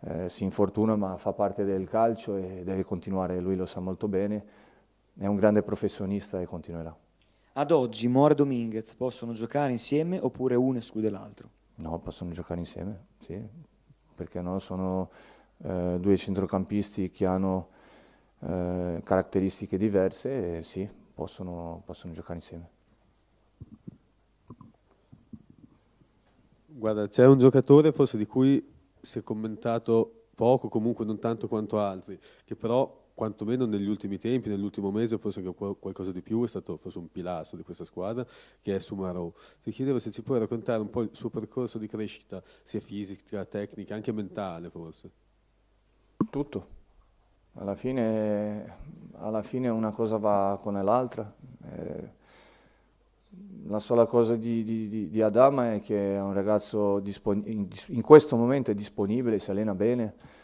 eh, 0.00 0.28
si 0.28 0.44
infortuna 0.44 0.94
ma 0.94 1.16
fa 1.16 1.32
parte 1.32 1.64
del 1.64 1.88
calcio 1.88 2.36
e 2.36 2.62
deve 2.64 2.84
continuare, 2.84 3.40
lui 3.40 3.56
lo 3.56 3.66
sa 3.66 3.80
molto 3.80 4.06
bene, 4.06 4.44
è 5.18 5.26
un 5.26 5.36
grande 5.36 5.62
professionista 5.62 6.40
e 6.40 6.46
continuerà. 6.46 6.96
Ad 7.58 7.72
oggi 7.72 8.06
Mora 8.06 8.34
e 8.34 8.36
Dominguez 8.36 8.94
possono 8.94 9.32
giocare 9.32 9.72
insieme 9.72 10.20
oppure 10.20 10.54
uno 10.54 10.78
esclude 10.78 11.10
l'altro? 11.10 11.50
No, 11.78 11.98
possono 11.98 12.30
giocare 12.30 12.60
insieme, 12.60 13.06
sì, 13.18 13.36
perché 14.14 14.40
no, 14.40 14.60
sono 14.60 15.10
eh, 15.64 15.96
due 15.98 16.16
centrocampisti 16.16 17.10
che 17.10 17.26
hanno 17.26 17.66
eh, 18.38 19.00
caratteristiche 19.02 19.76
diverse 19.76 20.58
e 20.58 20.62
sì, 20.62 20.88
possono, 21.12 21.82
possono 21.84 22.12
giocare 22.12 22.34
insieme. 22.34 22.68
Guarda, 26.66 27.08
c'è 27.08 27.26
un 27.26 27.40
giocatore 27.40 27.90
forse 27.90 28.16
di 28.16 28.26
cui 28.26 28.72
si 29.00 29.18
è 29.18 29.22
commentato 29.24 30.26
poco, 30.36 30.68
comunque 30.68 31.04
non 31.04 31.18
tanto 31.18 31.48
quanto 31.48 31.80
altri, 31.80 32.20
che 32.44 32.54
però 32.54 33.06
quantomeno 33.18 33.66
negli 33.66 33.88
ultimi 33.88 34.16
tempi, 34.16 34.48
nell'ultimo 34.48 34.92
mese, 34.92 35.18
forse 35.18 35.40
anche 35.40 35.52
qualcosa 35.52 36.12
di 36.12 36.22
più, 36.22 36.44
è 36.44 36.46
stato 36.46 36.76
forse 36.76 36.98
un 36.98 37.10
pilastro 37.10 37.56
di 37.56 37.64
questa 37.64 37.84
squadra, 37.84 38.24
che 38.62 38.76
è 38.76 38.78
Sumarò. 38.78 39.32
Ti 39.60 39.72
chiedevo 39.72 39.98
se 39.98 40.12
ci 40.12 40.22
puoi 40.22 40.38
raccontare 40.38 40.80
un 40.80 40.88
po' 40.88 41.00
il 41.00 41.10
suo 41.10 41.28
percorso 41.28 41.78
di 41.78 41.88
crescita, 41.88 42.40
sia 42.62 42.78
fisica, 42.78 43.44
tecnica, 43.44 43.96
anche 43.96 44.12
mentale 44.12 44.70
forse. 44.70 45.10
Tutto. 46.30 46.66
Alla 47.54 47.74
fine, 47.74 48.76
alla 49.14 49.42
fine 49.42 49.68
una 49.68 49.90
cosa 49.90 50.16
va 50.18 50.56
con 50.62 50.74
l'altra. 50.74 51.34
Eh, 51.72 52.16
la 53.66 53.80
sola 53.80 54.06
cosa 54.06 54.36
di, 54.36 54.62
di, 54.62 55.08
di, 55.08 55.22
Adama 55.22 55.72
è 55.72 55.80
che 55.80 56.14
è 56.14 56.20
un 56.20 56.32
ragazzo 56.32 57.02
in, 57.24 57.68
in 57.88 58.00
questo 58.00 58.36
momento 58.36 58.70
è 58.70 58.74
disponibile, 58.74 59.40
si 59.40 59.50
allena 59.50 59.74
bene 59.74 60.36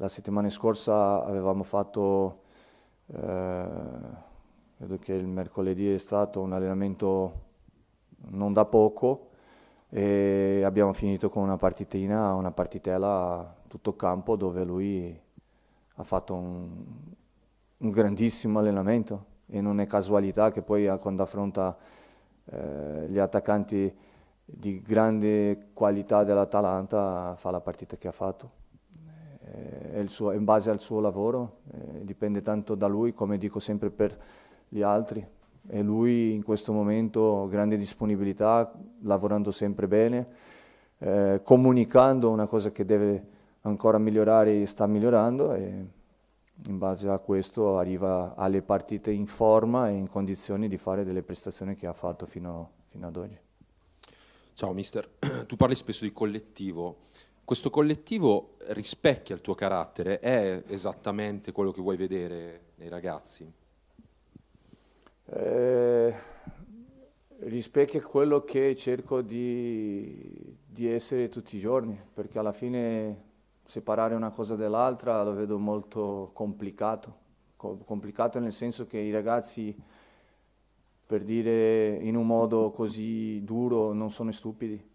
la 0.00 0.08
settimana 0.08 0.48
scorsa 0.48 1.22
avevamo 1.22 1.62
fatto, 1.62 2.34
eh, 3.08 3.68
credo 4.78 4.98
che 4.98 5.12
il 5.12 5.26
mercoledì 5.26 5.92
è 5.92 5.98
stato 5.98 6.40
un 6.40 6.54
allenamento 6.54 7.48
non 8.30 8.54
da 8.54 8.64
poco 8.64 9.28
e 9.90 10.62
abbiamo 10.64 10.94
finito 10.94 11.28
con 11.28 11.42
una 11.42 11.58
partitina, 11.58 12.32
una 12.32 12.50
partitella 12.50 13.56
tutto 13.68 13.94
campo 13.94 14.36
dove 14.36 14.64
lui 14.64 15.20
ha 15.96 16.02
fatto 16.02 16.34
un, 16.34 16.82
un 17.76 17.90
grandissimo 17.90 18.58
allenamento. 18.58 19.26
E 19.48 19.60
non 19.60 19.80
è 19.80 19.86
casualità 19.86 20.50
che 20.50 20.62
poi 20.62 20.86
quando 20.98 21.22
affronta 21.22 21.76
eh, 22.46 23.06
gli 23.08 23.18
attaccanti 23.18 23.94
di 24.46 24.80
grande 24.80 25.68
qualità 25.74 26.24
dell'Atalanta 26.24 27.34
fa 27.36 27.50
la 27.50 27.60
partita 27.60 27.96
che 27.98 28.08
ha 28.08 28.12
fatto 28.12 28.58
è, 29.92 30.04
suo, 30.06 30.32
in 30.32 30.44
base 30.44 30.70
al 30.70 30.80
suo 30.80 31.00
lavoro, 31.00 31.58
eh, 31.72 32.04
dipende 32.04 32.42
tanto 32.42 32.74
da 32.74 32.86
lui, 32.86 33.12
come 33.12 33.38
dico 33.38 33.58
sempre 33.58 33.90
per 33.90 34.18
gli 34.68 34.82
altri. 34.82 35.26
E 35.68 35.82
lui 35.82 36.32
in 36.32 36.42
questo 36.42 36.72
momento 36.72 37.46
grande 37.48 37.76
disponibilità, 37.76 38.72
lavorando 39.02 39.50
sempre 39.50 39.86
bene, 39.86 40.26
eh, 40.98 41.40
comunicando 41.42 42.30
una 42.30 42.46
cosa 42.46 42.70
che 42.70 42.84
deve 42.84 43.26
ancora 43.62 43.98
migliorare 43.98 44.62
e 44.62 44.66
sta 44.66 44.86
migliorando 44.86 45.54
e 45.54 45.86
in 46.66 46.78
base 46.78 47.08
a 47.08 47.18
questo 47.18 47.78
arriva 47.78 48.34
alle 48.36 48.62
partite 48.62 49.10
in 49.10 49.26
forma 49.26 49.88
e 49.88 49.94
in 49.94 50.08
condizioni 50.08 50.68
di 50.68 50.76
fare 50.76 51.04
delle 51.04 51.22
prestazioni 51.22 51.74
che 51.74 51.86
ha 51.86 51.92
fatto 51.92 52.26
fino, 52.26 52.70
fino 52.88 53.06
ad 53.06 53.16
oggi. 53.16 53.38
Ciao 54.54 54.72
mister, 54.72 55.08
tu 55.46 55.56
parli 55.56 55.74
spesso 55.74 56.04
di 56.04 56.12
collettivo 56.12 57.08
questo 57.50 57.70
collettivo 57.70 58.54
rispecchia 58.68 59.34
il 59.34 59.40
tuo 59.40 59.56
carattere? 59.56 60.20
È 60.20 60.62
esattamente 60.68 61.50
quello 61.50 61.72
che 61.72 61.80
vuoi 61.80 61.96
vedere 61.96 62.66
nei 62.76 62.88
ragazzi? 62.88 63.52
Eh, 65.24 66.14
rispecchia 67.40 68.00
quello 68.02 68.44
che 68.44 68.76
cerco 68.76 69.20
di, 69.20 70.56
di, 70.64 70.88
essere 70.88 71.28
tutti 71.28 71.56
i 71.56 71.58
giorni, 71.58 72.00
perché 72.14 72.38
alla 72.38 72.52
fine 72.52 73.20
separare 73.64 74.14
una 74.14 74.30
cosa 74.30 74.54
dall'altra 74.54 75.20
lo 75.24 75.34
vedo 75.34 75.58
molto 75.58 76.30
complicato. 76.32 77.16
complicato 77.56 78.38
nel 78.38 78.52
senso 78.52 78.86
che 78.86 78.98
i 78.98 79.10
ragazzi, 79.10 79.76
per 81.04 81.24
dire 81.24 81.96
in 81.96 82.14
un 82.14 82.28
modo 82.28 82.70
così 82.70 83.42
duro, 83.42 83.92
non 83.92 84.12
sono 84.12 84.30
stupidi 84.30 84.89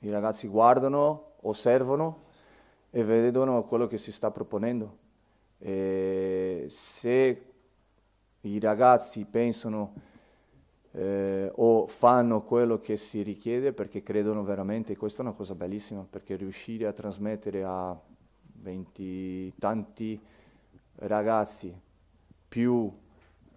I 0.00 0.10
ragazzi 0.10 0.46
guardano, 0.46 1.32
osservano 1.40 2.26
e 2.90 3.02
vedono 3.02 3.64
quello 3.64 3.86
che 3.86 3.98
si 3.98 4.12
sta 4.12 4.30
proponendo. 4.30 4.96
E 5.58 6.66
se 6.68 7.44
i 8.42 8.58
ragazzi 8.60 9.24
pensano 9.24 9.92
eh, 10.92 11.50
o 11.52 11.86
fanno 11.86 12.42
quello 12.42 12.78
che 12.78 12.96
si 12.96 13.22
richiede 13.22 13.72
perché 13.72 14.02
credono 14.02 14.44
veramente, 14.44 14.96
questa 14.96 15.22
è 15.22 15.26
una 15.26 15.34
cosa 15.34 15.54
bellissima, 15.54 16.06
perché 16.08 16.36
riuscire 16.36 16.86
a 16.86 16.92
trasmettere 16.92 17.64
a 17.64 17.98
20 18.60 19.54
tanti 19.58 20.20
ragazzi 21.00 21.76
più 22.48 22.90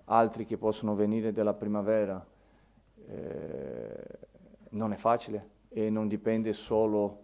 altri 0.05 0.45
che 0.45 0.57
possono 0.57 0.95
venire 0.95 1.31
dalla 1.31 1.53
primavera 1.53 2.24
eh, 3.07 4.03
non 4.71 4.91
è 4.93 4.98
facile 4.98 5.60
e 5.74 5.90
non 5.90 6.08
dipende 6.08 6.51
solo 6.51 7.20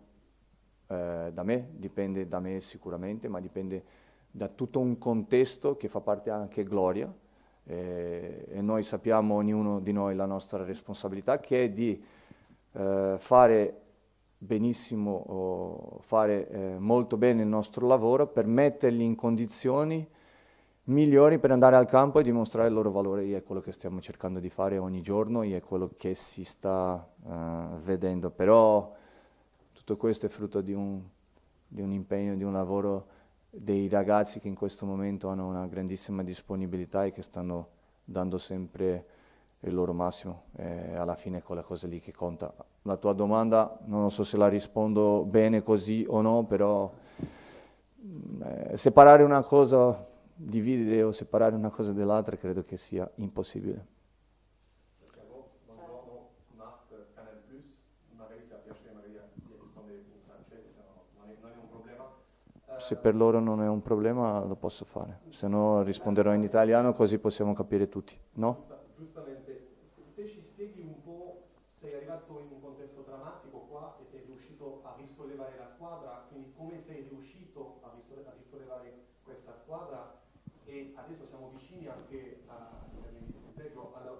eh, 0.87 1.31
da 1.33 1.43
me, 1.43 1.69
dipende 1.71 2.27
da 2.27 2.39
me 2.39 2.61
sicuramente, 2.61 3.27
ma 3.27 3.41
dipende 3.41 3.83
da 4.31 4.47
tutto 4.47 4.79
un 4.79 4.97
contesto 4.97 5.75
che 5.75 5.89
fa 5.89 5.99
parte 5.99 6.29
anche 6.29 6.63
Gloria. 6.63 7.13
Eh, 7.65 8.45
e 8.47 8.61
noi 8.61 8.83
sappiamo 8.83 9.35
ognuno 9.35 9.81
di 9.81 9.91
noi 9.91 10.15
la 10.15 10.25
nostra 10.25 10.63
responsabilità 10.63 11.39
che 11.39 11.65
è 11.65 11.69
di 11.69 12.01
eh, 12.71 13.15
fare 13.17 13.81
benissimo, 14.37 15.97
fare 16.01 16.47
eh, 16.47 16.75
molto 16.79 17.17
bene 17.17 17.41
il 17.41 17.47
nostro 17.49 17.85
lavoro 17.85 18.27
per 18.27 18.45
metterli 18.45 19.03
in 19.03 19.15
condizioni 19.15 20.07
migliori 20.87 21.39
per 21.39 21.51
andare 21.51 21.75
al 21.75 21.87
campo 21.87 22.19
e 22.19 22.23
dimostrare 22.23 22.67
il 22.67 22.73
loro 22.73 22.91
valore. 22.91 23.23
E 23.23 23.37
è 23.37 23.43
quello 23.43 23.61
che 23.61 23.71
stiamo 23.71 23.99
cercando 24.01 24.39
di 24.39 24.49
fare 24.49 24.77
ogni 24.77 25.01
giorno 25.01 25.41
e 25.41 25.55
è 25.55 25.61
quello 25.61 25.91
che 25.97 26.15
si 26.15 26.43
sta 26.43 27.07
uh, 27.23 27.77
vedendo. 27.79 28.29
Però 28.29 28.93
tutto 29.73 29.97
questo 29.97 30.25
è 30.25 30.29
frutto 30.29 30.61
di 30.61 30.73
un, 30.73 31.01
di 31.67 31.81
un 31.81 31.91
impegno, 31.91 32.35
di 32.35 32.43
un 32.43 32.53
lavoro 32.53 33.15
dei 33.49 33.87
ragazzi 33.87 34.39
che 34.39 34.47
in 34.47 34.55
questo 34.55 34.85
momento 34.85 35.29
hanno 35.29 35.47
una 35.47 35.65
grandissima 35.67 36.23
disponibilità 36.23 37.05
e 37.05 37.11
che 37.11 37.21
stanno 37.21 37.69
dando 38.03 38.37
sempre 38.37 39.05
il 39.61 39.73
loro 39.73 39.93
massimo 39.93 40.43
e 40.55 40.95
alla 40.95 41.15
fine 41.15 41.39
è 41.39 41.43
quella 41.43 41.63
cosa 41.63 41.87
lì 41.87 41.99
che 41.99 42.13
conta. 42.13 42.53
La 42.83 42.97
tua 42.97 43.13
domanda 43.13 43.79
non 43.85 44.11
so 44.11 44.23
se 44.23 44.37
la 44.37 44.47
rispondo 44.47 45.25
bene 45.25 45.63
così 45.63 46.05
o 46.07 46.21
no, 46.21 46.43
però 46.43 46.91
eh, 48.43 48.77
separare 48.77 49.23
una 49.23 49.41
cosa 49.41 50.06
dividere 50.37 51.01
o 51.03 51.11
separare 51.11 51.55
una 51.55 51.69
cosa 51.71 51.91
dall'altra 51.91 52.37
credo 52.37 52.63
che 52.63 52.77
sia 52.77 53.09
impossibile. 53.15 53.95
Se 62.77 62.95
per 62.95 63.15
loro 63.15 63.39
non 63.39 63.61
è 63.61 63.67
un 63.67 63.81
problema 63.81 64.39
lo 64.45 64.55
posso 64.55 64.85
fare, 64.85 65.21
se 65.29 65.47
no 65.47 65.81
risponderò 65.81 66.31
in 66.33 66.43
italiano 66.43 66.93
così 66.93 67.17
possiamo 67.17 67.53
capire 67.53 67.89
tutti, 67.89 68.17
no? 68.33 68.65
Giustamente, 68.95 69.67
se 70.13 70.27
ci 70.29 70.39
spieghi 70.39 70.81
un 70.81 71.01
po', 71.03 71.47
sei 71.81 71.95
arrivato 71.95 72.39
in 72.39 72.53
un 72.53 72.61
contesto 72.61 73.01
drammatico 73.01 73.65
qua 73.67 73.97
e 73.99 74.05
sei 74.05 74.21
riuscito 74.25 74.81
a 74.83 74.93
risollevare 74.95 75.57
la 75.57 75.67
squadra, 75.67 76.27
quindi 76.29 76.53
come 76.55 76.79
sei 76.79 77.07
riuscito 77.09 77.79
a 77.81 77.91
risollevare 77.93 78.93
questa 79.23 79.53
squadra 79.63 80.06
adesso 80.95 81.25
siamo 81.27 81.51
vicini 81.53 81.87
anche 81.87 82.41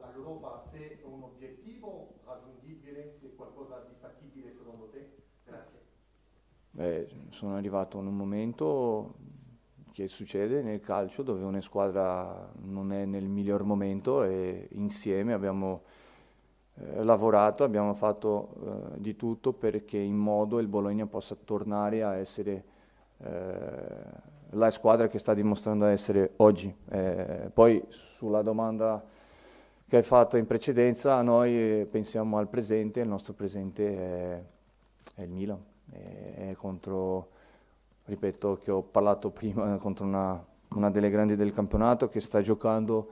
all'Europa, 0.08 0.64
se 0.72 1.00
è 1.00 1.04
un 1.06 1.24
obiettivo 1.24 2.16
raggiungibile, 2.26 3.18
se 3.20 3.28
è 3.28 3.36
qualcosa 3.36 3.86
di 3.88 3.96
fattibile 4.00 4.54
secondo 4.58 4.90
te? 4.90 5.16
Grazie. 5.46 5.80
Eh, 6.78 7.08
sono 7.30 7.56
arrivato 7.56 8.00
in 8.00 8.08
un 8.08 8.16
momento 8.16 9.16
che 9.92 10.08
succede 10.08 10.62
nel 10.62 10.80
calcio 10.80 11.24
dove 11.24 11.44
una 11.44 11.62
squadra 11.62 12.52
non 12.62 12.92
è 12.92 13.06
nel 13.06 13.28
miglior 13.28 13.64
momento 13.64 14.24
e 14.24 14.68
insieme 14.74 15.34
abbiamo 15.34 15.82
eh, 16.76 17.04
lavorato, 17.04 17.64
abbiamo 17.64 17.96
fatto 17.96 18.94
eh, 18.94 19.02
di 19.02 19.16
tutto 19.16 19.54
perché 19.54 19.98
in 19.98 20.16
modo 20.16 20.60
il 20.60 20.68
Bologna 20.68 21.08
possa 21.08 21.36
tornare 21.36 22.04
a 22.04 22.16
essere 22.16 22.64
eh, 23.18 24.36
la 24.52 24.72
squadra 24.72 25.08
che 25.08 25.20
sta 25.20 25.34
dimostrando 25.34 25.86
essere 25.86 26.34
oggi. 26.38 26.74
Eh, 26.90 27.50
poi 27.54 27.84
sulla 27.90 28.42
domanda 28.42 29.04
che 29.88 29.98
hai 29.98 30.04
fatto 30.04 30.38
in 30.38 30.46
precedenza, 30.46 31.22
noi 31.22 31.86
pensiamo 31.90 32.38
al 32.38 32.48
presente, 32.48 33.00
il 33.00 33.08
nostro 33.08 33.34
presente 33.34 33.96
è, 33.96 34.44
è 35.16 35.22
il 35.22 35.30
Milan, 35.30 35.64
è, 35.92 36.50
è, 36.50 36.54
contro, 36.56 37.30
ripeto 38.06 38.58
che 38.58 38.72
ho 38.72 38.82
parlato 38.82 39.30
prima, 39.30 39.76
contro 39.80 40.06
una, 40.06 40.44
una 40.70 40.92
delle 40.92 41.10
grandi 41.10 41.36
del 41.36 41.54
campionato 41.54 42.10
che 42.10 42.20
sta 42.20 42.42
giocando 42.42 43.12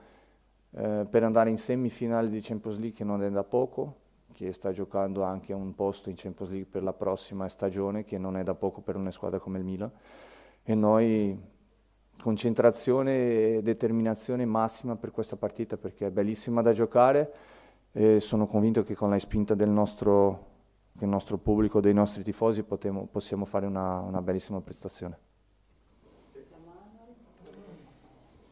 eh, 0.72 1.06
per 1.10 1.24
andare 1.24 1.50
in 1.50 1.58
semifinale 1.58 2.30
di 2.30 2.40
Champions 2.42 2.78
League 2.78 2.98
che 2.98 3.06
non 3.06 3.24
è 3.24 3.30
da 3.30 3.44
poco, 3.44 4.04
che 4.34 4.52
sta 4.52 4.74
giocando 4.74 5.24
anche 5.24 5.54
un 5.54 5.74
posto 5.76 6.10
in 6.10 6.16
Champions 6.18 6.52
League 6.52 6.70
per 6.70 6.84
la 6.84 6.92
prossima 6.92 7.48
stagione 7.48 8.04
che 8.04 8.18
non 8.18 8.36
è 8.36 8.44
da 8.44 8.54
poco 8.54 8.82
per 8.82 8.98
una 8.98 9.12
squadra 9.12 9.40
come 9.40 9.60
il 9.60 9.64
Milan 9.64 9.92
e 10.66 10.74
noi 10.76 11.40
concentrazione 12.20 13.58
e 13.58 13.62
determinazione 13.62 14.46
massima 14.46 14.96
per 14.96 15.12
questa 15.12 15.36
partita 15.36 15.78
perché 15.78 16.08
è 16.08 16.12
bellissima 16.12 16.64
da 16.64 16.74
giocare 16.74 17.34
e 17.92 18.20
sono 18.20 18.48
convinto 18.48 18.84
che 18.84 18.96
con 18.96 19.12
la 19.12 19.20
spinta 19.20 19.54
del 19.54 19.70
nostro, 19.70 20.48
del 20.92 21.08
nostro 21.08 21.38
pubblico, 21.38 21.80
dei 21.80 21.94
nostri 21.94 22.24
tifosi 22.24 22.64
potemo, 22.64 23.06
possiamo 23.06 23.46
fare 23.46 23.68
una, 23.68 24.00
una 24.00 24.22
bellissima 24.22 24.60
prestazione. 24.60 25.20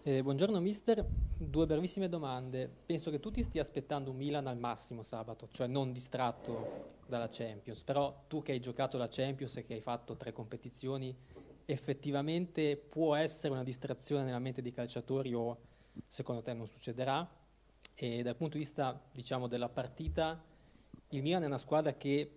Eh, 0.05 0.21
buongiorno 0.21 0.59
mister, 0.59 1.03
due 1.37 1.65
brevissime 1.65 2.09
domande. 2.09 2.69
Penso 2.85 3.09
che 3.09 3.19
tu 3.19 3.31
ti 3.31 3.41
stia 3.41 3.61
aspettando 3.61 4.11
un 4.11 4.17
Milan 4.17 4.47
al 4.47 4.57
massimo 4.57 5.01
sabato, 5.01 5.47
cioè 5.51 5.65
non 5.65 5.93
distratto 5.93 6.89
dalla 7.07 7.29
Champions, 7.31 7.81
però 7.83 8.23
tu 8.27 8.41
che 8.41 8.51
hai 8.51 8.59
giocato 8.59 8.97
la 8.97 9.07
Champions 9.09 9.55
e 9.55 9.63
che 9.63 9.73
hai 9.75 9.81
fatto 9.81 10.15
tre 10.15 10.33
competizioni, 10.33 11.15
effettivamente 11.65 12.75
può 12.77 13.15
essere 13.15 13.53
una 13.53 13.63
distrazione 13.63 14.23
nella 14.23 14.39
mente 14.39 14.61
dei 14.61 14.71
calciatori 14.71 15.33
o 15.33 15.57
secondo 16.07 16.41
te 16.41 16.53
non 16.53 16.67
succederà? 16.67 17.27
E 17.95 18.23
dal 18.23 18.35
punto 18.35 18.57
di 18.57 18.63
vista 18.63 18.99
diciamo, 19.11 19.47
della 19.47 19.69
partita, 19.69 20.41
il 21.09 21.21
Milan 21.21 21.43
è 21.43 21.45
una 21.45 21.57
squadra 21.57 21.93
che 21.93 22.29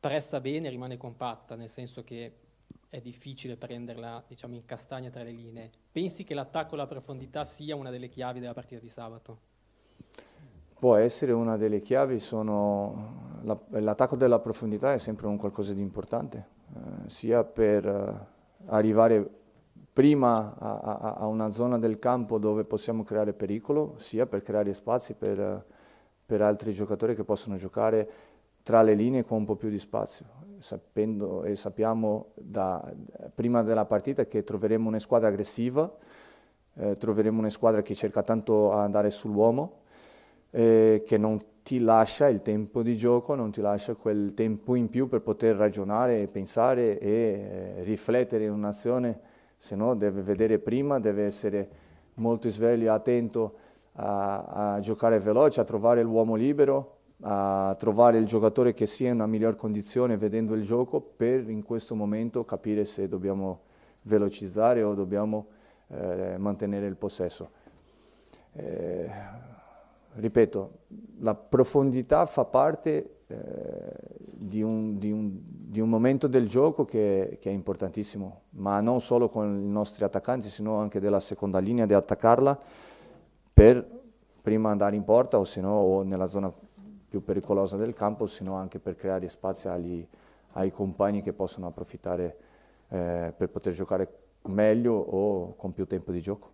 pressa 0.00 0.40
bene, 0.40 0.68
rimane 0.68 0.96
compatta, 0.96 1.54
nel 1.54 1.70
senso 1.70 2.02
che 2.04 2.32
è 2.88 3.00
difficile 3.00 3.56
prenderla 3.56 4.22
diciamo, 4.26 4.54
in 4.54 4.64
castagna 4.64 5.10
tra 5.10 5.22
le 5.22 5.30
linee. 5.32 5.70
Pensi 5.90 6.24
che 6.24 6.34
l'attacco 6.34 6.74
alla 6.74 6.86
profondità 6.86 7.44
sia 7.44 7.74
una 7.74 7.90
delle 7.90 8.08
chiavi 8.08 8.40
della 8.40 8.52
partita 8.52 8.80
di 8.80 8.88
sabato? 8.88 9.52
Può 10.78 10.96
essere 10.96 11.32
una 11.32 11.56
delle 11.56 11.80
chiavi, 11.80 12.18
sono, 12.18 13.40
la, 13.42 13.58
l'attacco 13.80 14.16
della 14.16 14.38
profondità 14.38 14.92
è 14.92 14.98
sempre 14.98 15.26
un 15.26 15.38
qualcosa 15.38 15.72
di 15.72 15.80
importante, 15.80 16.46
eh, 16.74 17.08
sia 17.08 17.42
per 17.42 17.86
eh, 17.86 18.33
arrivare 18.66 19.28
prima 19.92 20.56
a, 20.58 20.78
a, 20.78 21.14
a, 21.18 21.26
una 21.26 21.50
zona 21.50 21.78
del 21.78 21.98
campo 21.98 22.38
dove 22.38 22.64
possiamo 22.64 23.04
creare 23.04 23.32
pericolo, 23.32 23.94
sia 23.98 24.26
per 24.26 24.42
creare 24.42 24.74
spazi 24.74 25.14
per, 25.14 25.64
per, 26.26 26.42
altri 26.42 26.72
giocatori 26.72 27.14
che 27.14 27.22
possono 27.22 27.56
giocare 27.56 28.08
tra 28.64 28.82
le 28.82 28.94
linee 28.94 29.24
con 29.24 29.38
un 29.38 29.44
po' 29.44 29.54
più 29.54 29.68
di 29.68 29.78
spazio, 29.78 30.26
sapendo 30.58 31.44
e 31.44 31.54
sappiamo 31.54 32.32
da, 32.34 32.92
prima 33.34 33.62
della 33.62 33.84
partita 33.84 34.26
che 34.26 34.42
troveremo 34.42 34.88
una 34.88 34.98
squadra 34.98 35.28
aggressiva, 35.28 35.92
eh, 36.76 36.96
troveremo 36.96 37.38
una 37.38 37.50
squadra 37.50 37.82
che 37.82 37.94
cerca 37.94 38.22
tanto 38.22 38.70
di 38.70 38.76
andare 38.76 39.10
sull'uomo, 39.10 39.82
eh, 40.56 41.02
che 41.04 41.18
non 41.18 41.42
ti 41.64 41.80
lascia 41.80 42.28
il 42.28 42.40
tempo 42.42 42.82
di 42.82 42.94
gioco, 42.94 43.34
non 43.34 43.50
ti 43.50 43.60
lascia 43.60 43.94
quel 43.94 44.34
tempo 44.34 44.76
in 44.76 44.88
più 44.88 45.08
per 45.08 45.20
poter 45.20 45.56
ragionare, 45.56 46.26
pensare 46.26 46.98
e 47.00 47.08
eh, 47.08 47.82
riflettere 47.82 48.44
in 48.44 48.52
un'azione, 48.52 49.18
se 49.56 49.74
no 49.74 49.94
deve 49.96 50.22
vedere 50.22 50.58
prima, 50.58 51.00
deve 51.00 51.24
essere 51.24 51.68
molto 52.14 52.48
sveglio, 52.50 52.92
attento 52.92 53.54
a, 53.94 54.74
a 54.74 54.80
giocare 54.80 55.18
veloce, 55.18 55.60
a 55.60 55.64
trovare 55.64 56.02
l'uomo 56.02 56.36
libero, 56.36 56.98
a 57.22 57.74
trovare 57.76 58.18
il 58.18 58.26
giocatore 58.26 58.74
che 58.74 58.86
sia 58.86 59.08
in 59.08 59.14
una 59.14 59.26
miglior 59.26 59.56
condizione 59.56 60.16
vedendo 60.16 60.54
il 60.54 60.62
gioco 60.62 61.00
per 61.00 61.48
in 61.48 61.62
questo 61.62 61.94
momento 61.94 62.44
capire 62.44 62.84
se 62.84 63.08
dobbiamo 63.08 63.62
velocizzare 64.02 64.82
o 64.82 64.94
dobbiamo 64.94 65.46
eh, 65.88 66.36
mantenere 66.38 66.86
il 66.86 66.96
possesso. 66.96 67.50
Eh, 68.52 69.53
ripeto, 70.14 70.70
la 71.20 71.34
profondità 71.34 72.26
fa 72.26 72.44
parte 72.44 73.22
eh, 73.26 73.36
di, 74.30 74.62
un, 74.62 74.96
di, 74.96 75.10
un, 75.10 75.38
di, 75.42 75.80
un, 75.80 75.88
momento 75.88 76.26
del 76.26 76.46
gioco 76.46 76.84
che, 76.84 77.38
che, 77.40 77.50
è 77.50 77.52
importantissimo, 77.52 78.42
ma 78.50 78.80
non 78.80 79.00
solo 79.00 79.28
con 79.28 79.62
i 79.62 79.68
nostri 79.68 80.04
attaccanti, 80.04 80.48
sino 80.48 80.76
anche 80.76 81.00
della 81.00 81.20
seconda 81.20 81.58
linea 81.58 81.86
di 81.86 81.94
attaccarla 81.94 82.58
per 83.52 84.02
prima 84.42 84.70
andare 84.70 84.96
in 84.96 85.04
porta 85.04 85.38
o 85.38 85.44
se 85.44 85.60
no 85.60 85.72
o 85.72 86.02
nella 86.02 86.26
zona 86.26 86.52
più 87.08 87.24
pericolosa 87.24 87.76
del 87.76 87.94
campo, 87.94 88.26
sino 88.26 88.54
anche 88.54 88.78
per 88.78 88.96
creare 88.96 89.28
spazi 89.28 89.68
agli, 89.68 90.06
ai 90.52 90.70
compagni 90.70 91.22
che 91.22 91.32
possono 91.32 91.66
approfittare 91.66 92.36
eh, 92.88 93.32
per 93.36 93.48
poter 93.48 93.72
giocare 93.72 94.08
meglio 94.42 94.94
o 94.94 95.54
con 95.56 95.72
più 95.72 95.86
tempo 95.86 96.12
di 96.12 96.20
gioco. 96.20 96.53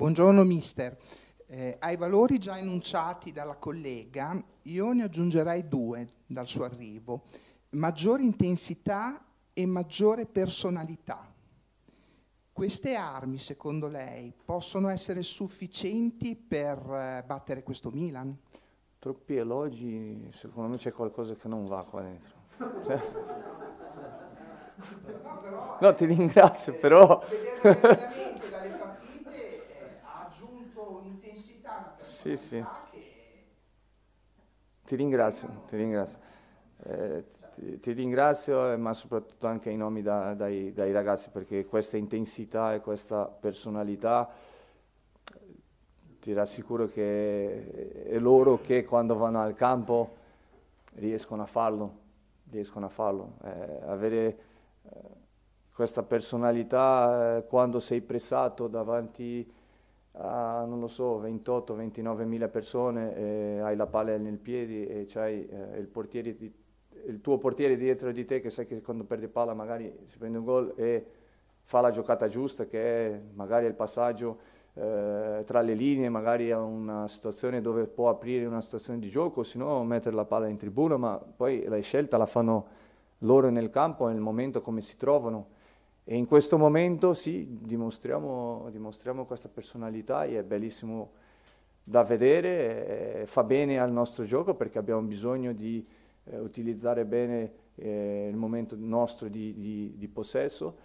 Buongiorno 0.00 0.44
mister. 0.44 0.96
Eh, 1.46 1.76
ai 1.78 1.98
valori 1.98 2.38
già 2.38 2.56
enunciati 2.56 3.32
dalla 3.32 3.56
collega, 3.56 4.42
io 4.62 4.92
ne 4.92 5.02
aggiungerei 5.02 5.68
due 5.68 6.08
dal 6.24 6.46
suo 6.46 6.64
arrivo. 6.64 7.24
Maggiore 7.72 8.22
intensità 8.22 9.22
e 9.52 9.66
maggiore 9.66 10.24
personalità. 10.24 11.30
Queste 12.50 12.94
armi, 12.94 13.36
secondo 13.36 13.88
lei, 13.88 14.32
possono 14.42 14.88
essere 14.88 15.22
sufficienti 15.22 16.34
per 16.34 16.78
eh, 16.78 17.22
battere 17.26 17.62
questo 17.62 17.90
Milan? 17.90 18.34
Troppi 18.98 19.36
elogi, 19.36 20.30
secondo 20.32 20.70
me 20.70 20.76
c'è 20.78 20.92
qualcosa 20.92 21.34
che 21.34 21.46
non 21.46 21.66
va 21.66 21.84
qua 21.84 22.00
dentro. 22.00 22.38
Cioè... 22.86 23.00
No, 25.78 25.92
ti 25.92 26.06
ringrazio, 26.06 26.72
eh, 26.72 26.78
però... 26.78 27.22
dalle 28.60 28.76
partite 28.76 29.68
eh, 29.68 30.00
ha 30.02 30.26
aggiunto 30.26 30.98
un'intensità, 31.00 31.94
sì, 32.20 32.36
sì. 32.36 32.62
Ti 34.84 34.94
ringrazio, 34.94 35.62
ti 35.66 35.76
ringrazio. 35.76 36.20
Eh, 36.82 37.24
ti, 37.54 37.80
ti, 37.80 37.92
ringrazio, 37.92 38.76
ma 38.76 38.92
soprattutto 38.92 39.46
anche 39.46 39.70
in 39.70 39.78
nomi 39.78 40.02
da, 40.02 40.34
dai, 40.34 40.70
dai, 40.74 40.92
ragazzi, 40.92 41.30
perché 41.30 41.64
questa 41.64 41.96
intensità 41.96 42.74
e 42.74 42.80
questa 42.80 43.24
personalità 43.24 44.28
ti 46.20 46.34
rassicuro 46.34 46.88
che 46.88 48.02
è 48.04 48.18
loro 48.18 48.60
che 48.60 48.84
quando 48.84 49.16
vanno 49.16 49.40
al 49.40 49.54
campo 49.54 50.16
riescono 50.96 51.40
a 51.40 51.46
farlo, 51.46 51.94
riescono 52.50 52.84
a 52.84 52.90
farlo. 52.90 53.36
Eh, 53.44 53.80
avere 53.86 54.38
eh, 54.82 54.98
questa 55.72 56.02
personalità 56.02 57.38
eh, 57.38 57.46
quando 57.46 57.80
sei 57.80 58.02
pressato 58.02 58.68
davanti 58.68 59.58
a, 60.12 60.64
non 60.66 60.80
lo 60.80 60.88
so, 60.88 61.20
28-29 61.22 62.24
mila 62.24 62.48
persone, 62.48 63.16
e 63.16 63.60
hai 63.60 63.76
la 63.76 63.86
palla 63.86 64.16
nel 64.16 64.38
piedi 64.38 64.86
e 64.86 65.04
c'hai 65.06 65.46
eh, 65.46 65.78
il 65.78 65.88
di 66.36 66.52
il 67.06 67.22
tuo 67.22 67.38
portiere 67.38 67.76
dietro 67.76 68.12
di 68.12 68.26
te 68.26 68.40
che 68.40 68.50
sai 68.50 68.66
che 68.66 68.82
quando 68.82 69.04
perde 69.04 69.28
palla 69.28 69.54
magari 69.54 69.90
si 70.04 70.18
prende 70.18 70.36
un 70.36 70.44
gol 70.44 70.74
e 70.76 71.06
fa 71.62 71.80
la 71.80 71.90
giocata 71.90 72.28
giusta 72.28 72.66
che 72.66 73.06
è 73.06 73.20
magari 73.32 73.64
il 73.64 73.72
passaggio 73.72 74.38
eh, 74.74 75.42
tra 75.44 75.60
le 75.60 75.74
linee, 75.74 76.08
magari 76.08 76.48
è 76.48 76.56
una 76.56 77.08
situazione 77.08 77.60
dove 77.60 77.86
può 77.86 78.08
aprire 78.08 78.46
una 78.46 78.60
situazione 78.60 78.98
di 78.98 79.08
gioco, 79.08 79.42
se 79.42 79.58
no 79.58 79.82
mettere 79.84 80.14
la 80.14 80.24
palla 80.24 80.46
in 80.46 80.56
tribuna, 80.56 80.96
ma 80.96 81.18
poi 81.18 81.64
la 81.64 81.78
scelta 81.80 82.16
la 82.16 82.26
fanno 82.26 82.66
loro 83.18 83.50
nel 83.50 83.70
campo, 83.70 84.06
nel 84.08 84.20
momento 84.20 84.60
come 84.60 84.80
si 84.80 84.96
trovano. 84.96 85.58
E 86.10 86.16
in 86.16 86.26
questo 86.26 86.58
momento 86.58 87.14
sì, 87.14 87.46
dimostriamo, 87.48 88.66
dimostriamo 88.72 89.24
questa 89.26 89.48
personalità 89.48 90.24
e 90.24 90.38
è 90.38 90.42
bellissimo 90.42 91.12
da 91.84 92.02
vedere, 92.02 93.22
fa 93.26 93.44
bene 93.44 93.78
al 93.78 93.92
nostro 93.92 94.24
gioco 94.24 94.54
perché 94.54 94.78
abbiamo 94.78 95.02
bisogno 95.02 95.52
di 95.52 95.86
eh, 96.24 96.38
utilizzare 96.40 97.04
bene 97.04 97.52
eh, 97.76 98.26
il 98.28 98.34
momento 98.34 98.74
nostro 98.76 99.28
di, 99.28 99.54
di, 99.54 99.94
di, 99.96 100.08
possesso, 100.08 100.78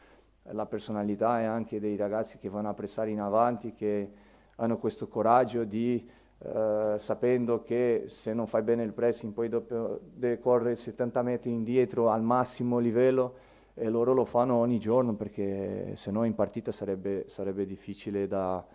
la 0.52 0.68
personalità 0.68 1.42
e 1.42 1.46
anche 1.46 1.80
dei 1.80 1.96
ragazzi 1.96 2.38
che 2.38 2.48
vanno 2.48 2.70
a 2.70 2.76
pressare 2.76 3.10
in 3.10 3.20
avanti, 3.20 3.74
che 3.74 4.12
hanno 4.58 4.78
questo 4.78 5.08
coraggio 5.08 5.64
di, 5.64 6.08
eh, 6.38 6.94
sapendo 6.98 7.64
che 7.64 8.04
se 8.10 8.32
non 8.32 8.46
fai 8.46 8.62
bene 8.62 8.84
il 8.84 8.94
pressing 8.94 9.34
poi 9.34 9.50
dopo 9.50 10.02
devi 10.04 10.40
correre 10.40 10.76
70 10.76 11.24
metri 11.24 11.52
indietro 11.52 12.12
al 12.12 12.22
massimo 12.22 12.78
livello 12.78 13.54
e 13.76 13.90
loro 13.90 14.14
lo 14.14 14.26
fanno 14.26 14.56
ogni 14.56 14.80
giorno 14.80 15.14
perché 15.14 15.92
se 15.96 16.10
no 16.10 16.24
in 16.24 16.34
partita 16.34 16.72
sarebbe, 16.72 17.26
sarebbe 17.28 17.66
difficile 17.66 18.26
da, 18.26 18.66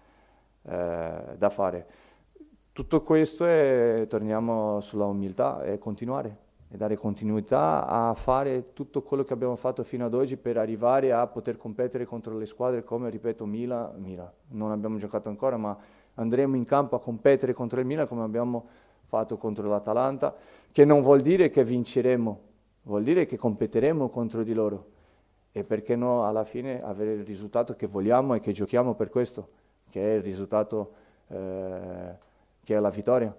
eh, 0.63 1.23
da 1.37 1.49
fare. 1.49 1.87
Tutto 2.71 3.03
questo 3.03 3.47
e 3.47 4.07
torniamo 4.09 4.81
sulla 4.81 5.07
umiltà 5.07 5.65
e 5.65 5.79
continuare 5.79 6.49
e 6.73 6.77
dare 6.77 6.97
continuità 6.97 7.85
a 7.85 8.15
fare 8.15 8.73
tutto 8.75 9.03
quello 9.03 9.25
che 9.25 9.33
abbiamo 9.33 9.57
fatto 9.57 9.83
fino 9.83 10.05
ad 10.05 10.15
oggi 10.15 10.37
per 10.37 10.57
arrivare 10.57 11.13
a 11.13 11.27
poter 11.27 11.57
competere 11.57 12.05
contro 12.05 12.39
le 12.39 12.47
squadre 12.47 12.85
come, 12.85 13.11
ripeto, 13.11 13.45
Mila, 13.45 13.93
Mila. 13.97 14.33
Non 14.51 14.71
abbiamo 14.71 14.97
giocato 14.97 15.29
ancora, 15.29 15.57
ma 15.57 15.77
andremo 16.15 16.55
in 16.55 16.65
campo 16.65 16.95
a 16.95 17.01
competere 17.01 17.55
contro 17.55 17.81
il 17.81 17.87
Milan 17.87 18.07
come 18.07 18.23
abbiamo 18.23 18.69
fatto 19.07 19.37
contro 19.37 19.69
l'Atalanta, 19.69 20.37
che 20.71 20.85
non 20.85 21.03
vuol 21.03 21.23
dire 21.23 21.51
che 21.51 21.65
vinceremo, 21.65 22.41
vuol 22.83 23.03
dire 23.03 23.27
che 23.27 23.37
competeremo 23.37 24.09
contro 24.09 24.43
di 24.43 24.53
loro. 24.53 24.99
E 25.53 25.65
perché 25.65 25.97
no 25.97 26.27
alla 26.27 26.45
fine 26.45 26.83
avere 26.83 27.15
il 27.15 27.25
risultato 27.25 27.75
che 27.75 27.87
vogliamo 27.87 28.35
e 28.35 28.41
che 28.41 28.53
giochiamo 28.53 28.95
per 28.95 29.11
questo, 29.11 29.49
che 29.89 30.13
è 30.13 30.17
il 30.17 30.23
risultato 30.23 30.93
eh, 31.29 32.29
che 32.63 32.77
è 32.77 32.79
la 32.79 32.91
vittoria 32.91 33.35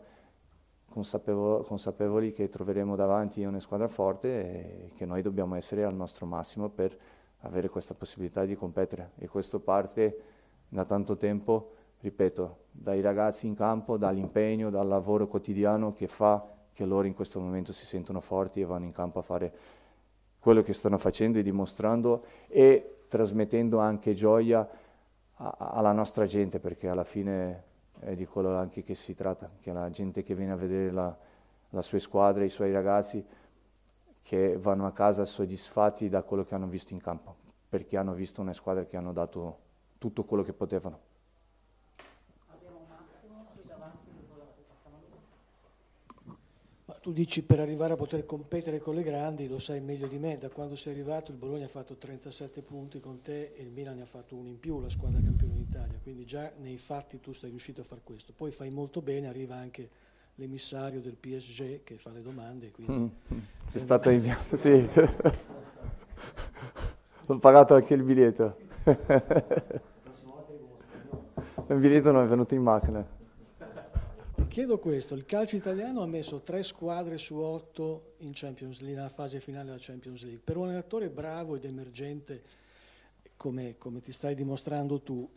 consapevoli, 0.89 1.65
consapevoli 1.65 2.33
che 2.33 2.49
troveremo 2.49 2.95
davanti 2.95 3.43
una 3.43 3.59
squadra 3.59 3.87
forte 3.87 4.27
e 4.27 4.91
che 4.95 5.05
noi 5.05 5.21
dobbiamo 5.21 5.55
essere 5.55 5.83
al 5.83 5.95
nostro 5.95 6.25
massimo 6.25 6.69
per 6.69 6.97
avere 7.41 7.69
questa 7.69 7.93
possibilità 7.93 8.45
di 8.45 8.55
competere 8.55 9.11
e 9.17 9.27
questo 9.27 9.59
parte 9.59 10.21
da 10.67 10.85
tanto 10.85 11.17
tempo, 11.17 11.73
ripeto, 12.01 12.57
dai 12.71 13.01
ragazzi 13.01 13.47
in 13.47 13.55
campo, 13.55 13.97
dall'impegno, 13.97 14.69
dal 14.69 14.87
lavoro 14.87 15.27
quotidiano 15.27 15.93
che 15.93 16.07
fa 16.07 16.45
che 16.73 16.85
loro 16.85 17.07
in 17.07 17.13
questo 17.13 17.39
momento 17.39 17.73
si 17.73 17.85
sentono 17.85 18.21
forti 18.21 18.61
e 18.61 18.65
vanno 18.65 18.85
in 18.85 18.91
campo 18.91 19.19
a 19.19 19.23
fare 19.23 19.53
quello 20.39 20.63
che 20.63 20.73
stanno 20.73 20.97
facendo 20.97 21.37
e 21.37 21.43
dimostrando 21.43 22.25
e 22.47 23.03
trasmettendo 23.07 23.79
anche 23.79 24.13
gioia 24.13 24.67
a, 25.35 25.55
alla 25.59 25.91
nostra 25.91 26.25
gente 26.25 26.59
perché 26.59 26.87
alla 26.87 27.03
fine 27.03 27.63
è 27.99 28.15
di 28.15 28.25
quello 28.25 28.55
anche 28.55 28.83
che 28.83 28.95
si 28.95 29.13
tratta, 29.13 29.49
che 29.59 29.71
la 29.71 29.89
gente 29.89 30.23
che 30.23 30.33
viene 30.33 30.53
a 30.53 30.55
vedere 30.55 30.91
la, 30.91 31.15
la 31.69 31.81
sua 31.81 31.99
squadra, 31.99 32.43
i 32.43 32.49
suoi 32.49 32.71
ragazzi, 32.71 33.23
che 34.23 34.57
vanno 34.57 34.85
a 34.87 34.91
casa 34.91 35.25
soddisfatti 35.25 36.09
da 36.09 36.23
quello 36.23 36.43
che 36.43 36.55
hanno 36.55 36.67
visto 36.67 36.93
in 36.93 37.01
campo, 37.01 37.35
perché 37.69 37.97
hanno 37.97 38.13
visto 38.13 38.41
una 38.41 38.53
squadra 38.53 38.85
che 38.85 38.97
hanno 38.97 39.13
dato 39.13 39.57
tutto 39.97 40.23
quello 40.23 40.43
che 40.43 40.53
potevano. 40.53 41.10
Tu 47.01 47.11
dici 47.11 47.41
per 47.41 47.59
arrivare 47.59 47.93
a 47.93 47.95
poter 47.95 48.27
competere 48.27 48.77
con 48.77 48.93
le 48.93 49.01
grandi, 49.01 49.47
lo 49.47 49.57
sai 49.57 49.81
meglio 49.81 50.05
di 50.05 50.19
me, 50.19 50.37
da 50.37 50.49
quando 50.49 50.75
sei 50.75 50.93
arrivato 50.93 51.31
il 51.31 51.37
Bologna 51.37 51.65
ha 51.65 51.67
fatto 51.69 51.95
37 51.95 52.61
punti 52.61 52.99
con 52.99 53.23
te 53.23 53.53
e 53.55 53.63
il 53.63 53.71
Milan 53.71 53.95
ne 53.95 54.03
ha 54.03 54.05
fatto 54.05 54.35
uno 54.35 54.49
in 54.49 54.59
più, 54.59 54.79
la 54.79 54.87
squadra 54.87 55.19
campione 55.19 55.55
d'Italia, 55.55 55.97
quindi 56.03 56.25
già 56.25 56.51
nei 56.59 56.77
fatti 56.77 57.19
tu 57.19 57.33
sei 57.33 57.49
riuscito 57.49 57.81
a 57.81 57.83
fare 57.83 58.01
questo. 58.03 58.33
Poi 58.35 58.51
fai 58.51 58.69
molto 58.69 59.01
bene, 59.01 59.27
arriva 59.27 59.55
anche 59.55 59.89
l'emissario 60.35 61.01
del 61.01 61.15
PSG 61.15 61.81
che 61.83 61.97
fa 61.97 62.11
le 62.11 62.21
domande. 62.21 62.69
Quindi... 62.69 62.93
Mm, 62.93 63.07
mm. 63.33 63.39
È 63.71 63.77
stato 63.79 64.11
inviato, 64.11 64.55
sì. 64.55 64.87
Ho 67.25 67.37
pagato 67.39 67.73
anche 67.73 67.95
il 67.95 68.03
biglietto. 68.03 68.57
il 71.67 71.77
biglietto 71.77 72.11
non 72.11 72.25
è 72.25 72.27
venuto 72.27 72.53
in 72.53 72.61
macchina 72.61 73.19
chiedo 74.51 74.79
questo, 74.79 75.15
il 75.15 75.25
calcio 75.25 75.55
italiano 75.55 76.01
ha 76.01 76.05
messo 76.05 76.41
tre 76.41 76.61
squadre 76.61 77.17
su 77.17 77.37
otto 77.37 78.15
in 78.17 78.31
Champions 78.33 78.81
League, 78.81 78.97
nella 78.97 79.09
fase 79.09 79.39
finale 79.39 79.63
della 79.63 79.77
Champions 79.79 80.23
League. 80.23 80.41
Per 80.43 80.57
un 80.57 80.65
allenatore 80.65 81.09
bravo 81.09 81.55
ed 81.55 81.63
emergente 81.63 82.41
come, 83.37 83.77
come 83.77 84.01
ti 84.01 84.11
stai 84.11 84.35
dimostrando 84.35 84.99
tu, 84.99 85.31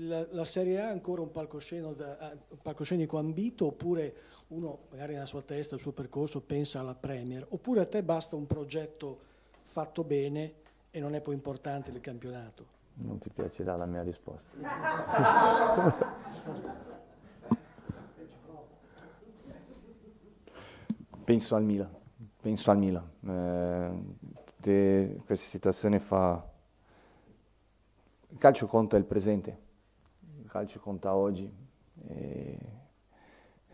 la, 0.00 0.26
la, 0.32 0.44
Serie 0.44 0.80
A 0.80 0.88
è 0.88 0.90
ancora 0.90 1.22
un 1.22 1.30
palcoscenico, 1.30 1.90
un 1.90 2.58
palcoscenico 2.60 3.18
ambito 3.18 3.66
oppure 3.66 4.14
uno 4.48 4.86
magari 4.90 5.12
nella 5.12 5.26
sua 5.26 5.42
testa, 5.42 5.76
il 5.76 5.80
suo 5.80 5.92
percorso 5.92 6.40
pensa 6.40 6.80
alla 6.80 6.96
Premier, 6.96 7.46
oppure 7.50 7.82
a 7.82 7.86
te 7.86 8.02
basta 8.02 8.34
un 8.34 8.48
progetto 8.48 9.20
fatto 9.62 10.02
bene 10.02 10.54
e 10.90 10.98
non 10.98 11.14
è 11.14 11.20
poi 11.20 11.34
importante 11.34 11.92
il 11.92 12.00
campionato? 12.00 12.66
Non 12.94 13.18
ti 13.18 13.30
piacerà 13.30 13.76
la 13.76 13.86
mia 13.86 14.02
risposta. 14.02 14.56
Penso 21.26 21.56
al 21.56 21.64
Milan, 21.64 21.92
penso 22.40 22.70
al 22.70 22.78
Milan. 22.78 23.10
Eh, 24.62 25.20
questa 25.24 25.48
situazione 25.48 25.98
fa... 25.98 26.40
Il 28.28 28.38
calcio 28.38 28.68
conta 28.68 28.96
il 28.96 29.04
presente, 29.04 29.58
il 30.40 30.48
calcio 30.48 30.78
conta 30.78 31.16
oggi, 31.16 31.52
e, 32.06 32.58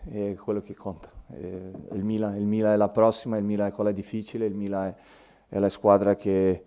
è 0.09 0.35
quello 0.37 0.62
che 0.62 0.75
conta. 0.75 1.11
E 1.29 1.73
il, 1.91 2.03
Milan, 2.03 2.37
il, 2.37 2.47
Milan, 2.47 2.73
è 2.73 2.77
la 2.77 2.88
prossima, 2.88 3.37
il 3.37 3.45
Milan 3.45 3.67
è 3.67 3.73
quella 3.73 3.93
difficile, 3.93 4.47
il 4.47 4.55
Milan 4.55 4.87
è, 4.87 4.95
è 5.49 5.59
la 5.59 5.69
squadra 5.69 6.17
che, 6.17 6.65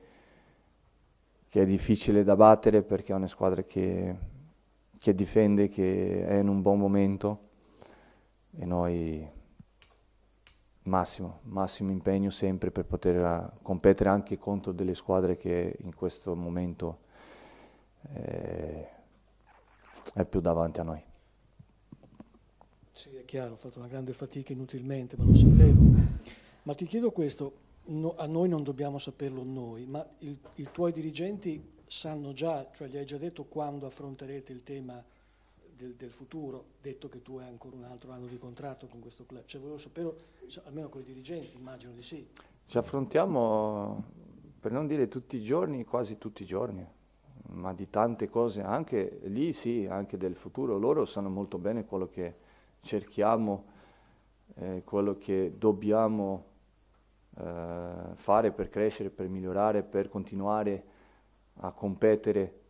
che, 1.50 1.62
è 1.64 1.66
difficile 1.66 2.24
da 2.24 2.36
battere 2.36 2.84
perché 2.84 3.12
è 3.12 3.16
una 3.16 3.26
squadra 3.26 3.64
che, 3.64 4.16
che 5.00 5.16
difende, 5.16 5.68
che 5.68 6.28
è 6.28 6.36
in 6.36 6.48
un 6.48 6.62
buon 6.62 6.78
momento 6.78 7.40
e 8.56 8.66
noi 8.66 9.34
massimo, 10.86 11.40
massimo 11.44 11.92
impegno 11.92 12.30
sempre 12.30 12.72
per 12.72 12.86
poter 12.86 13.18
uh, 13.18 13.62
competere 13.62 14.10
anche 14.10 14.38
contro 14.38 14.72
delle 14.72 14.96
squadre 14.96 15.38
che 15.38 15.78
in 15.80 15.94
questo 15.94 16.36
momento 16.36 17.00
eh, 18.14 18.88
è 20.14 20.26
più 20.26 20.40
davanti 20.40 20.80
a 20.80 20.84
noi. 20.84 21.04
Sì, 22.92 23.16
è 23.16 23.26
chiaro, 23.26 23.54
ho 23.54 23.58
fatto 23.58 23.80
una 23.80 23.88
grande 23.88 24.14
fatica 24.14 24.54
inutilmente, 24.54 25.18
ma 25.18 25.26
lo 25.26 25.36
sapevo. 25.36 25.82
Ma 26.64 26.74
ti 26.74 26.86
chiedo 26.86 27.12
questo, 27.12 27.58
no, 27.86 28.16
a 28.16 28.26
noi 28.26 28.48
non 28.48 28.64
dobbiamo 28.64 28.98
saperlo 28.98 29.44
noi, 29.44 29.86
ma 29.86 30.06
i 30.20 30.70
tuoi 30.72 30.92
dirigenti 30.92 31.74
sanno 31.86 32.32
già, 32.34 32.70
cioè 32.74 32.88
gli 32.88 32.98
hai 32.98 33.06
già 33.06 33.18
detto 33.18 33.44
quando 33.46 33.86
affronterete 33.86 34.52
il 34.52 34.64
tema 34.64 35.04
del, 35.76 35.96
del, 35.96 36.10
futuro, 36.10 36.66
detto 36.82 37.10
che 37.10 37.22
tu 37.22 37.38
hai 37.38 37.48
ancora 37.48 37.76
un 37.76 37.84
altro 37.84 38.12
anno 38.12 38.26
di 38.26 38.38
contratto 38.38 38.88
con 38.88 39.00
questo 39.00 39.26
club. 39.26 39.46
Cioè 39.46 39.60
volevo 39.60 39.78
sapere, 39.78 40.14
almeno 40.66 40.90
con 40.90 41.02
i 41.02 41.04
dirigenti, 41.04 41.58
immagino 41.58 41.94
di 41.94 42.02
sì. 42.02 42.28
Ci 42.66 42.78
affrontiamo, 42.78 44.04
per 44.60 44.72
non 44.72 44.88
dire 44.88 45.08
tutti 45.08 45.38
i 45.38 45.42
giorni, 45.42 45.84
quasi 45.84 46.18
tutti 46.18 46.44
i 46.44 46.46
giorni, 46.46 46.86
ma 47.50 47.74
di 47.74 47.90
tante 47.90 48.30
cose, 48.30 48.62
anche 48.62 49.20
lì 49.24 49.54
sì, 49.54 49.86
anche 49.90 50.18
del 50.18 50.36
futuro. 50.36 50.78
Loro 50.78 51.06
sanno 51.06 51.30
molto 51.30 51.58
bene 51.58 51.86
quello 51.86 52.08
che 52.08 52.36
cerchiamo, 52.82 53.66
eh, 54.56 54.82
quello 54.84 55.18
che 55.18 55.54
dobbiamo 55.58 56.54
eh, 57.38 57.92
fare 58.14 58.52
per 58.52 58.70
crescere, 58.70 59.10
per 59.10 59.28
migliorare, 59.28 59.84
per 59.84 60.10
continuare 60.10 60.84
a 61.58 61.72
competere 61.72 62.64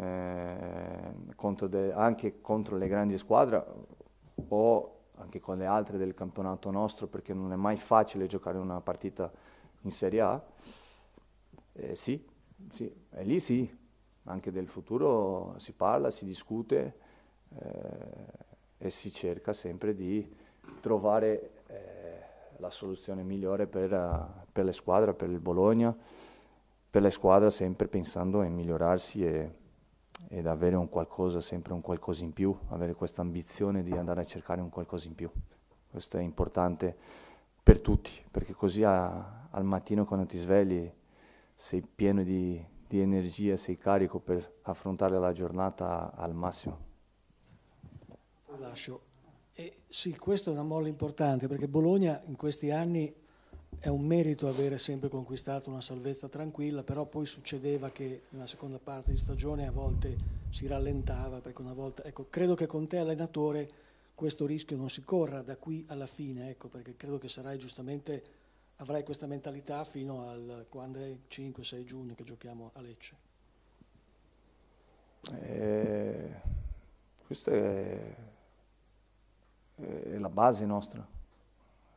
eh, 0.00 1.34
contro 1.34 1.66
de, 1.66 1.92
anche 1.92 2.40
contro 2.40 2.76
le 2.76 2.88
grandi 2.88 3.16
squadre 3.18 3.64
o 4.48 4.96
anche 5.18 5.40
con 5.40 5.58
le 5.58 5.66
altre 5.66 5.98
del 5.98 6.14
campionato 6.14 6.70
nostro 6.70 7.06
perché 7.06 7.32
non 7.32 7.52
è 7.52 7.56
mai 7.56 7.76
facile 7.76 8.26
giocare 8.26 8.58
una 8.58 8.80
partita 8.80 9.30
in 9.82 9.90
Serie 9.90 10.20
A. 10.20 10.42
Eh, 11.72 11.94
sì, 11.94 12.24
sì, 12.72 12.92
e 13.10 13.24
lì 13.24 13.38
sì, 13.38 13.68
anche 14.24 14.50
del 14.50 14.66
futuro 14.66 15.54
si 15.58 15.72
parla, 15.72 16.10
si 16.10 16.24
discute 16.24 16.94
eh, 17.58 18.44
e 18.78 18.90
si 18.90 19.10
cerca 19.10 19.52
sempre 19.52 19.94
di 19.94 20.34
trovare 20.80 21.62
eh, 21.66 22.20
la 22.58 22.70
soluzione 22.70 23.22
migliore 23.22 23.66
per, 23.66 24.44
per 24.50 24.64
le 24.64 24.72
squadre, 24.72 25.14
per 25.14 25.30
il 25.30 25.40
Bologna 25.40 25.96
per 26.96 27.04
la 27.04 27.10
squadra 27.10 27.50
sempre 27.50 27.88
pensando 27.88 28.42
in 28.42 28.54
migliorarsi 28.54 29.22
e, 29.22 29.54
ed 30.28 30.46
avere 30.46 30.76
un 30.76 30.88
qualcosa, 30.88 31.42
sempre 31.42 31.74
un 31.74 31.82
qualcosa 31.82 32.24
in 32.24 32.32
più, 32.32 32.56
avere 32.68 32.94
questa 32.94 33.20
ambizione 33.20 33.82
di 33.82 33.92
andare 33.92 34.22
a 34.22 34.24
cercare 34.24 34.62
un 34.62 34.70
qualcosa 34.70 35.06
in 35.06 35.14
più. 35.14 35.30
Questo 35.90 36.16
è 36.16 36.22
importante 36.22 36.96
per 37.62 37.80
tutti, 37.80 38.12
perché 38.30 38.54
così 38.54 38.82
a, 38.82 39.46
al 39.50 39.64
mattino 39.64 40.06
quando 40.06 40.24
ti 40.24 40.38
svegli 40.38 40.90
sei 41.54 41.82
pieno 41.82 42.22
di, 42.22 42.64
di 42.88 42.98
energia, 42.98 43.58
sei 43.58 43.76
carico 43.76 44.18
per 44.18 44.60
affrontare 44.62 45.18
la 45.18 45.34
giornata 45.34 46.14
al 46.14 46.32
massimo. 46.32 46.78
Lascio. 48.56 49.00
E 49.52 49.80
sì, 49.86 50.16
questo 50.16 50.48
è 50.48 50.54
una 50.54 50.62
molla 50.62 50.88
importante 50.88 51.46
perché 51.46 51.68
Bologna 51.68 52.22
in 52.24 52.36
questi 52.36 52.70
anni 52.70 53.14
è 53.78 53.88
un 53.88 54.04
merito 54.04 54.48
avere 54.48 54.78
sempre 54.78 55.08
conquistato 55.08 55.70
una 55.70 55.80
salvezza 55.80 56.28
tranquilla, 56.28 56.82
però 56.82 57.04
poi 57.04 57.26
succedeva 57.26 57.90
che 57.90 58.22
nella 58.30 58.46
seconda 58.46 58.78
parte 58.78 59.12
di 59.12 59.16
stagione 59.16 59.66
a 59.66 59.70
volte 59.70 60.16
si 60.50 60.66
rallentava, 60.66 61.40
perché 61.40 61.60
una 61.60 61.72
volta, 61.72 62.02
ecco, 62.04 62.26
credo 62.28 62.54
che 62.54 62.66
con 62.66 62.86
te 62.88 62.98
allenatore 62.98 63.70
questo 64.14 64.46
rischio 64.46 64.76
non 64.76 64.88
si 64.88 65.02
corra 65.02 65.42
da 65.42 65.56
qui 65.56 65.84
alla 65.88 66.06
fine, 66.06 66.50
ecco, 66.50 66.68
perché 66.68 66.96
credo 66.96 67.18
che 67.18 67.28
sarai 67.28 67.58
giustamente, 67.58 68.22
avrai 68.76 69.04
questa 69.04 69.26
mentalità 69.26 69.84
fino 69.84 70.28
al 70.28 70.66
quando 70.68 70.98
è 70.98 71.14
5-6 71.30 71.84
giugno 71.84 72.14
che 72.14 72.24
giochiamo 72.24 72.70
a 72.74 72.80
Lecce. 72.80 73.16
Eh, 75.32 76.40
questa 77.26 77.50
è, 77.50 78.16
è 79.76 80.18
la 80.18 80.30
base 80.30 80.64
nostra 80.64 81.15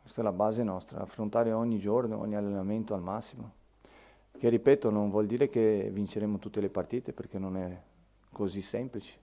questa 0.09 0.27
è 0.27 0.31
la 0.31 0.35
base 0.35 0.63
nostra, 0.63 1.01
affrontare 1.01 1.51
ogni 1.51 1.77
giorno, 1.77 2.17
ogni 2.17 2.35
allenamento 2.35 2.95
al 2.95 3.01
massimo. 3.03 3.51
Che 4.35 4.49
ripeto, 4.49 4.89
non 4.89 5.11
vuol 5.11 5.27
dire 5.27 5.49
che 5.49 5.91
vinceremo 5.93 6.39
tutte 6.39 6.59
le 6.59 6.69
partite 6.69 7.13
perché 7.13 7.37
non 7.37 7.55
è 7.55 7.79
così 8.31 8.63
semplice. 8.63 9.19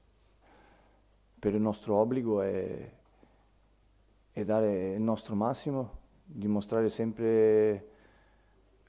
Per 1.40 1.53
il 1.53 1.61
nostro 1.61 1.96
obbligo 1.96 2.40
è, 2.40 2.88
è 4.31 4.44
dare 4.44 4.92
il 4.92 5.03
nostro 5.03 5.35
massimo, 5.35 5.90
dimostrare 6.22 6.88
sempre 6.88 7.88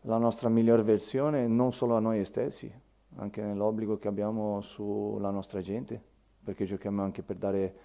la 0.02 0.20
nostra 0.20 0.50
miglior 0.50 0.84
versione, 0.84 1.48
non 1.48 1.74
solo 1.74 1.96
a 1.96 2.00
noi 2.00 2.24
stessi, 2.26 2.72
anche 3.16 3.42
nell'obbligo 3.42 3.98
che 3.98 4.08
abbiamo 4.08 4.62
sulla 4.62 5.32
nostra 5.32 5.62
gente, 5.62 6.00
perché 6.44 6.66
giochiamo 6.66 7.02
anche 7.02 7.24
per 7.24 7.38
dare 7.38 7.76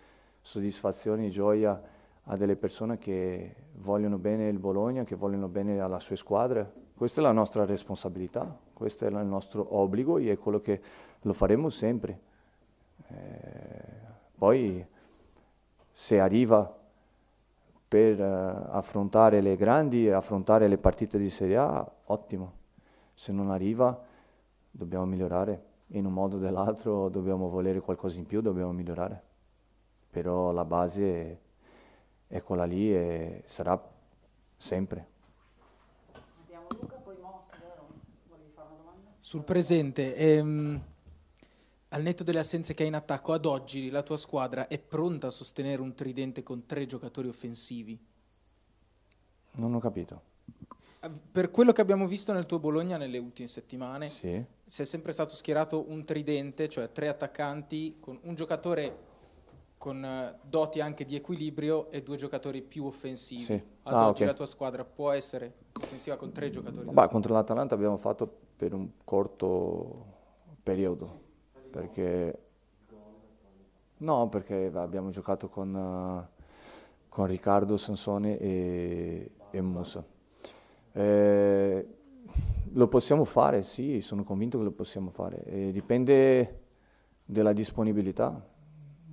soddisfazione 0.42 1.29
e 1.29 1.31
gioia 1.31 2.01
a 2.24 2.37
delle 2.37 2.56
persone 2.56 2.98
che 2.98 3.54
vogliono 3.74 4.18
bene 4.18 4.48
il 4.48 4.58
Bologna, 4.58 5.04
che 5.04 5.16
vogliono 5.16 5.48
bene 5.48 5.80
alla 5.80 6.00
sua 6.00 6.16
squadra. 6.16 6.70
Questa 6.94 7.20
è 7.20 7.22
la 7.22 7.32
nostra 7.32 7.64
responsabilità, 7.64 8.56
questo 8.72 9.04
è 9.04 9.08
il 9.08 9.16
nostro 9.26 9.76
obbligo 9.76 10.18
e 10.18 10.32
è 10.32 10.38
quello 10.38 10.61
che 10.61 10.80
lo 11.22 11.32
faremo 11.32 11.68
sempre. 11.68 12.20
Eh, 13.08 14.00
poi 14.37 14.87
se 15.90 16.20
arriva 16.20 16.78
per 17.88 18.18
uh, 18.18 18.74
affrontare 18.74 19.42
le 19.42 19.54
grandi 19.54 20.08
affrontare 20.08 20.66
le 20.66 20.78
partite 20.78 21.18
di 21.18 21.28
Serie 21.28 21.58
A, 21.58 21.92
ottimo. 22.04 22.61
Se 23.12 23.32
non 23.32 23.50
arriva 23.50 24.00
dobbiamo 24.70 25.04
migliorare, 25.04 25.64
in 25.88 26.06
un 26.06 26.12
modo 26.14 26.37
o 26.37 26.40
nell'altro 26.40 27.11
dobbiamo 27.11 27.48
volere 27.48 27.80
qualcosa 27.80 28.18
in 28.18 28.24
più, 28.24 28.40
dobbiamo 28.40 28.72
migliorare. 28.72 29.22
Però 30.11 30.52
la 30.52 30.64
base 30.64 31.30
è 31.30 31.38
è 32.33 32.42
quella 32.42 32.64
lì 32.64 32.90
e 32.90 33.42
sarà 33.45 33.79
sempre. 34.57 35.07
Abbiamo 36.42 36.66
Luca, 36.81 36.97
poi 36.97 37.16
Moss, 37.21 37.51
vero? 37.61 37.88
Volevi 38.27 38.51
fare 38.55 38.68
una 38.68 38.79
domanda? 38.79 39.11
Sul 39.18 39.45
presente, 39.45 40.16
ehm, 40.16 40.83
al 41.88 42.03
netto 42.03 42.25
delle 42.25 42.38
assenze 42.38 42.73
che 42.73 42.85
hai 42.85 42.88
in 42.88 42.95
attacco, 42.95 43.35
ad 43.35 43.45
oggi 43.45 43.90
la 43.90 44.03
tua 44.03 44.16
squadra 44.16 44.66
è 44.66 44.79
pronta 44.79 45.27
a 45.27 45.31
sostenere 45.31 45.83
un 45.83 45.95
tridente 45.95 46.42
con 46.42 46.64
tre 46.64 46.87
giocatori 46.87 47.29
offensivi? 47.29 48.03
Non 49.57 49.75
ho 49.75 49.79
capito. 49.79 50.31
Per 51.33 51.51
quello 51.51 51.73
che 51.73 51.83
abbiamo 51.83 52.07
visto 52.07 52.33
nel 52.33 52.47
tuo 52.47 52.59
Bologna 52.59 52.97
nelle 52.97 53.18
ultime 53.18 53.49
settimane, 53.49 54.09
sì. 54.09 54.42
si 54.64 54.81
è 54.81 54.85
sempre 54.87 55.12
stato 55.12 55.37
schierato 55.37 55.85
un 55.90 56.07
tridente, 56.07 56.71
cioè 56.71 56.90
tre 56.92 57.09
attaccanti 57.09 57.99
con 58.01 58.18
un 58.23 58.35
giocatore 58.35 59.11
con 59.83 60.05
eh, 60.05 60.38
doti 60.49 60.81
anche 60.81 61.05
di 61.05 61.16
equilibrio 61.16 61.90
e 61.90 62.05
due 62.05 62.16
giocatori 62.16 62.62
più 62.62 62.85
offensivi. 62.85 63.40
Sì. 63.40 63.55
Ad 63.55 63.92
ah, 63.92 64.03
oggi 64.07 64.23
okay. 64.23 64.27
la 64.29 64.33
tua 64.33 64.47
squadra 64.47 64.85
può 64.85 65.11
essere 65.11 65.55
offensiva 65.73 66.14
con 66.14 66.31
tre 66.31 66.51
giocatori? 66.51 66.88
Beh, 66.88 67.09
contro 67.09 67.35
l'Atalanta 67.35 67.75
abbiamo 67.75 67.97
fatto 67.97 68.33
per 68.55 68.75
un 68.75 68.90
corto 69.03 70.07
periodo, 70.62 71.21
perché... 71.68 72.38
No, 73.97 74.29
perché 74.29 74.71
abbiamo 74.73 75.11
giocato 75.11 75.49
con, 75.49 75.75
uh, 75.75 76.42
con 77.09 77.27
Riccardo 77.27 77.77
Sansone 77.77 78.38
e, 78.38 79.33
e 79.51 79.61
Musa. 79.61 80.05
Eh, 80.92 81.87
lo 82.73 82.87
possiamo 82.87 83.25
fare, 83.25 83.64
sì, 83.64 84.01
sono 84.01 84.23
convinto 84.23 84.59
che 84.59 84.64
lo 84.64 84.71
possiamo 84.71 85.11
fare. 85.11 85.42
E 85.42 85.73
dipende 85.73 86.61
dalla 87.25 87.53
disponibilità 87.53 88.51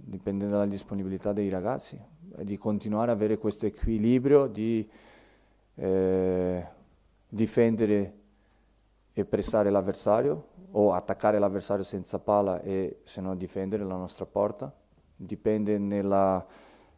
dipende 0.10 0.48
dalla 0.48 0.66
disponibilità 0.66 1.32
dei 1.32 1.50
ragazzi, 1.50 2.02
di 2.20 2.58
continuare 2.58 3.12
ad 3.12 3.18
avere 3.18 3.38
questo 3.38 3.66
equilibrio 3.66 4.48
di 4.48 4.88
eh, 5.76 6.68
difendere 7.28 8.14
e 9.14 9.26
pressare 9.26 9.70
l'avversario 9.70 10.48
o 10.72 10.94
attaccare 10.94 11.40
l'avversario 11.40 11.84
senza 11.84 12.20
palla 12.20 12.62
e 12.62 13.02
se 13.04 13.22
no 13.22 13.36
difendere 13.36 13.84
la 13.84 13.96
nostra 13.96 14.26
porta. 14.26 14.74
Dipende 15.16 15.78
nella 15.78 16.46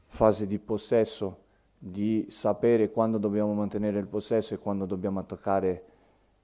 fase 0.05 0.47
di 0.47 0.59
possesso 0.59 1.39
di 1.77 2.27
sapere 2.29 2.91
quando 2.91 3.17
dobbiamo 3.17 3.53
mantenere 3.53 3.99
il 3.99 4.07
possesso 4.07 4.53
e 4.53 4.59
quando 4.59 4.85
dobbiamo 4.85 5.19
attaccare 5.19 5.85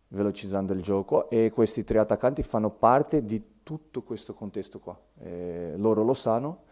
velocizzando 0.10 0.74
il 0.74 0.82
gioco 0.82 1.30
e 1.30 1.52
questi 1.52 1.84
tre 1.84 2.00
attaccanti 2.00 2.42
fanno 2.44 2.72
parte 2.72 3.24
di 3.24 3.42
tutto 3.68 4.02
questo 4.02 4.34
contesto 4.34 4.80
qua. 4.80 4.98
Eh, 5.20 5.74
loro 5.76 6.02
lo 6.02 6.14
sanno 6.14 6.64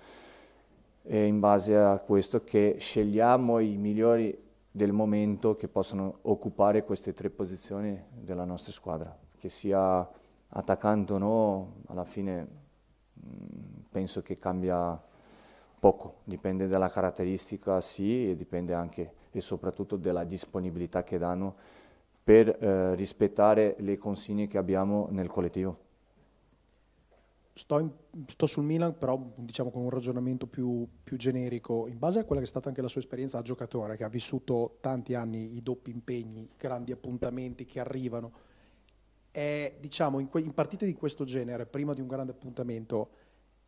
e 1.02 1.26
in 1.26 1.42
base 1.42 1.76
a 1.76 2.00
questo 2.00 2.46
che 2.46 2.78
scegliamo 2.80 3.60
i 3.60 3.76
migliori 3.76 4.42
del 4.72 4.94
momento 4.94 5.58
che 5.58 5.68
possono 5.68 6.20
occupare 6.22 6.86
queste 6.86 7.12
tre 7.14 7.30
posizioni 7.30 8.02
della 8.14 8.46
nostra 8.46 8.72
squadra, 8.72 9.14
che 9.38 9.50
sia 9.50 10.10
attaccante 10.48 11.12
o 11.12 11.18
no, 11.18 11.74
alla 11.88 12.06
fine 12.06 12.48
mm, 13.20 13.82
penso 13.90 14.22
che 14.22 14.40
cambia 14.40 14.98
poco, 15.78 16.22
dipende 16.24 16.70
dalla 16.70 16.90
caratteristica 16.90 17.82
sì 17.82 18.30
e 18.30 18.38
dipende 18.38 18.74
anche 18.74 19.14
e 19.32 19.42
soprattutto 19.42 19.98
dalla 19.98 20.24
disponibilità 20.24 21.04
che 21.04 21.18
danno 21.18 21.56
per 22.24 22.48
eh, 22.48 22.96
rispettare 22.96 23.76
le 23.80 23.98
consigne 23.98 24.48
che 24.48 24.58
abbiamo 24.58 25.10
nel 25.12 25.28
collettivo. 25.28 25.85
Sto, 27.58 27.80
in, 27.80 27.90
sto, 28.28 28.48
sul 28.48 28.66
Milan, 28.66 28.98
però 28.98 29.32
diciamo 29.34 29.72
con 29.72 29.84
un 29.84 29.90
ragionamento 29.90 30.46
più, 30.46 30.86
più, 31.02 31.16
generico, 31.16 31.88
in 31.88 31.98
base 31.98 32.20
a 32.20 32.26
quella 32.26 32.42
che 32.42 32.48
è 32.48 32.50
stata 32.50 32.68
anche 32.68 32.82
la 32.82 32.90
sua 32.90 33.00
esperienza 33.00 33.38
da 33.38 33.44
giocatore, 33.44 33.96
che 33.96 34.04
ha 34.04 34.10
vissuto 34.10 34.78
tanti 34.82 35.14
anni 35.14 35.56
i 35.56 35.64
doppi 35.64 35.90
impegni, 35.90 36.42
i 36.42 36.50
grandi 36.58 36.92
appuntamenti 36.92 37.66
che 37.66 37.80
arrivano, 37.80 38.32
è, 39.32 39.74
diciamo, 39.80 40.20
in, 40.20 40.28
que, 40.28 40.42
in 40.42 40.54
partite 40.54 40.86
di 40.86 40.94
questo 40.96 41.24
genere, 41.24 41.66
prima 41.66 41.94
di 41.94 42.02
un 42.02 42.08
grande 42.08 42.34
appuntamento, 42.34 43.10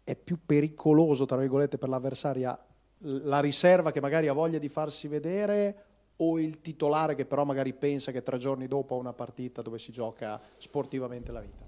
è 0.04 0.18
più 0.18 0.38
pericoloso, 0.46 1.26
tra 1.26 1.38
virgolette, 1.38 1.78
per 1.78 1.88
l'avversaria 1.88 2.60
la 3.00 3.40
riserva 3.40 3.92
che 3.92 4.02
magari 4.02 4.28
ha 4.28 4.34
voglia 4.34 4.58
di 4.58 4.68
farsi 4.68 5.08
vedere 5.08 5.84
o 6.18 6.40
il 6.40 6.62
titolare 6.62 7.16
che 7.16 7.26
però 7.26 7.46
magari 7.46 7.74
pensa 7.74 8.12
che 8.12 8.24
tre 8.24 8.38
giorni 8.38 8.68
dopo 8.68 8.96
ha 8.96 8.98
una 8.98 9.14
partita 9.14 9.62
dove 9.62 9.78
si 9.78 9.92
gioca 9.92 10.42
sportivamente 10.58 11.32
la 11.32 11.42
vita? 11.42 11.67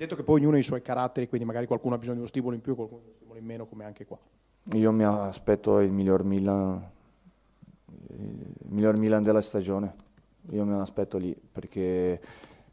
Detto 0.00 0.16
che 0.16 0.22
poi 0.22 0.40
ognuno 0.40 0.56
ha 0.56 0.58
i 0.58 0.62
suoi 0.62 0.80
caratteri, 0.80 1.28
quindi 1.28 1.46
magari 1.46 1.66
qualcuno 1.66 1.94
ha 1.94 1.98
bisogno 1.98 2.14
di 2.14 2.20
uno 2.20 2.28
stimolo 2.30 2.54
in 2.54 2.62
più, 2.62 2.74
qualcuno 2.74 3.02
di 3.02 3.08
uno 3.08 3.16
stimolo 3.16 3.38
in 3.38 3.44
meno, 3.44 3.66
come 3.66 3.84
anche 3.84 4.06
qua. 4.06 4.18
Io 4.72 4.92
mi 4.92 5.04
aspetto 5.04 5.78
il 5.80 5.92
miglior 5.92 6.24
Milan, 6.24 6.90
il 8.08 8.46
miglior 8.68 8.96
Milan 8.96 9.22
della 9.22 9.42
stagione. 9.42 9.94
Io 10.52 10.64
me 10.64 10.80
aspetto 10.80 11.18
lì, 11.18 11.36
perché 11.52 12.18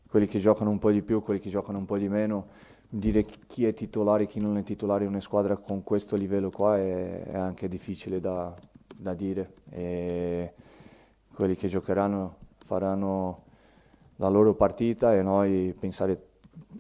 quelli 0.08 0.26
che 0.26 0.40
giocano 0.40 0.70
un 0.70 0.80
po' 0.80 0.90
di 0.90 1.02
più, 1.02 1.22
quelli 1.22 1.42
che 1.42 1.50
giocano 1.50 1.80
un 1.80 1.84
po' 1.84 1.98
di 1.98 2.08
meno, 2.08 2.48
dire 2.88 3.26
chi 3.26 3.66
è 3.66 3.74
titolare 3.74 4.24
e 4.24 4.28
chi 4.28 4.40
non 4.40 4.56
è 4.56 4.64
titolare 4.64 5.04
in 5.04 5.10
una 5.10 5.20
squadra 5.20 5.58
con 5.58 5.84
questo 5.84 6.16
livello 6.16 6.50
qua 6.50 6.78
è, 6.78 7.24
è 7.24 7.36
anche 7.36 7.68
difficile 7.68 8.22
da, 8.22 8.56
da 8.96 9.14
dire. 9.14 9.54
E 9.70 10.54
quelli 11.34 11.58
che 11.58 11.68
giocheranno 11.68 12.38
faranno 12.64 13.44
la 14.16 14.30
loro 14.30 14.54
partita 14.54 15.14
e 15.14 15.22
noi 15.22 15.76
pensare 15.78 16.27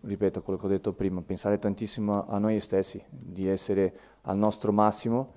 ripeto 0.02 0.42
quello 0.42 0.60
che 0.60 0.66
ho 0.66 0.70
detto 0.70 0.94
prima, 0.94 1.22
pensare 1.22 1.60
tantissimo 1.60 2.28
a 2.28 2.38
noi 2.38 2.60
stessi, 2.60 3.04
di 3.10 3.48
essere 3.48 3.94
al 4.22 4.38
nostro 4.38 4.72
massimo 4.72 5.34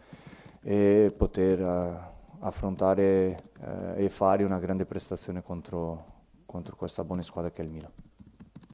e 0.62 1.12
poter 1.16 1.60
uh, 1.60 2.44
affrontare 2.44 3.36
uh, 3.60 3.92
e 3.96 4.08
fare 4.08 4.44
una 4.44 4.58
grande 4.58 4.86
prestazione 4.86 5.42
contro, 5.42 6.04
contro 6.46 6.76
questa 6.76 7.04
buona 7.04 7.22
squadra 7.22 7.50
che 7.50 7.62
è 7.62 7.64
il 7.64 7.70
Milan. 7.70 7.92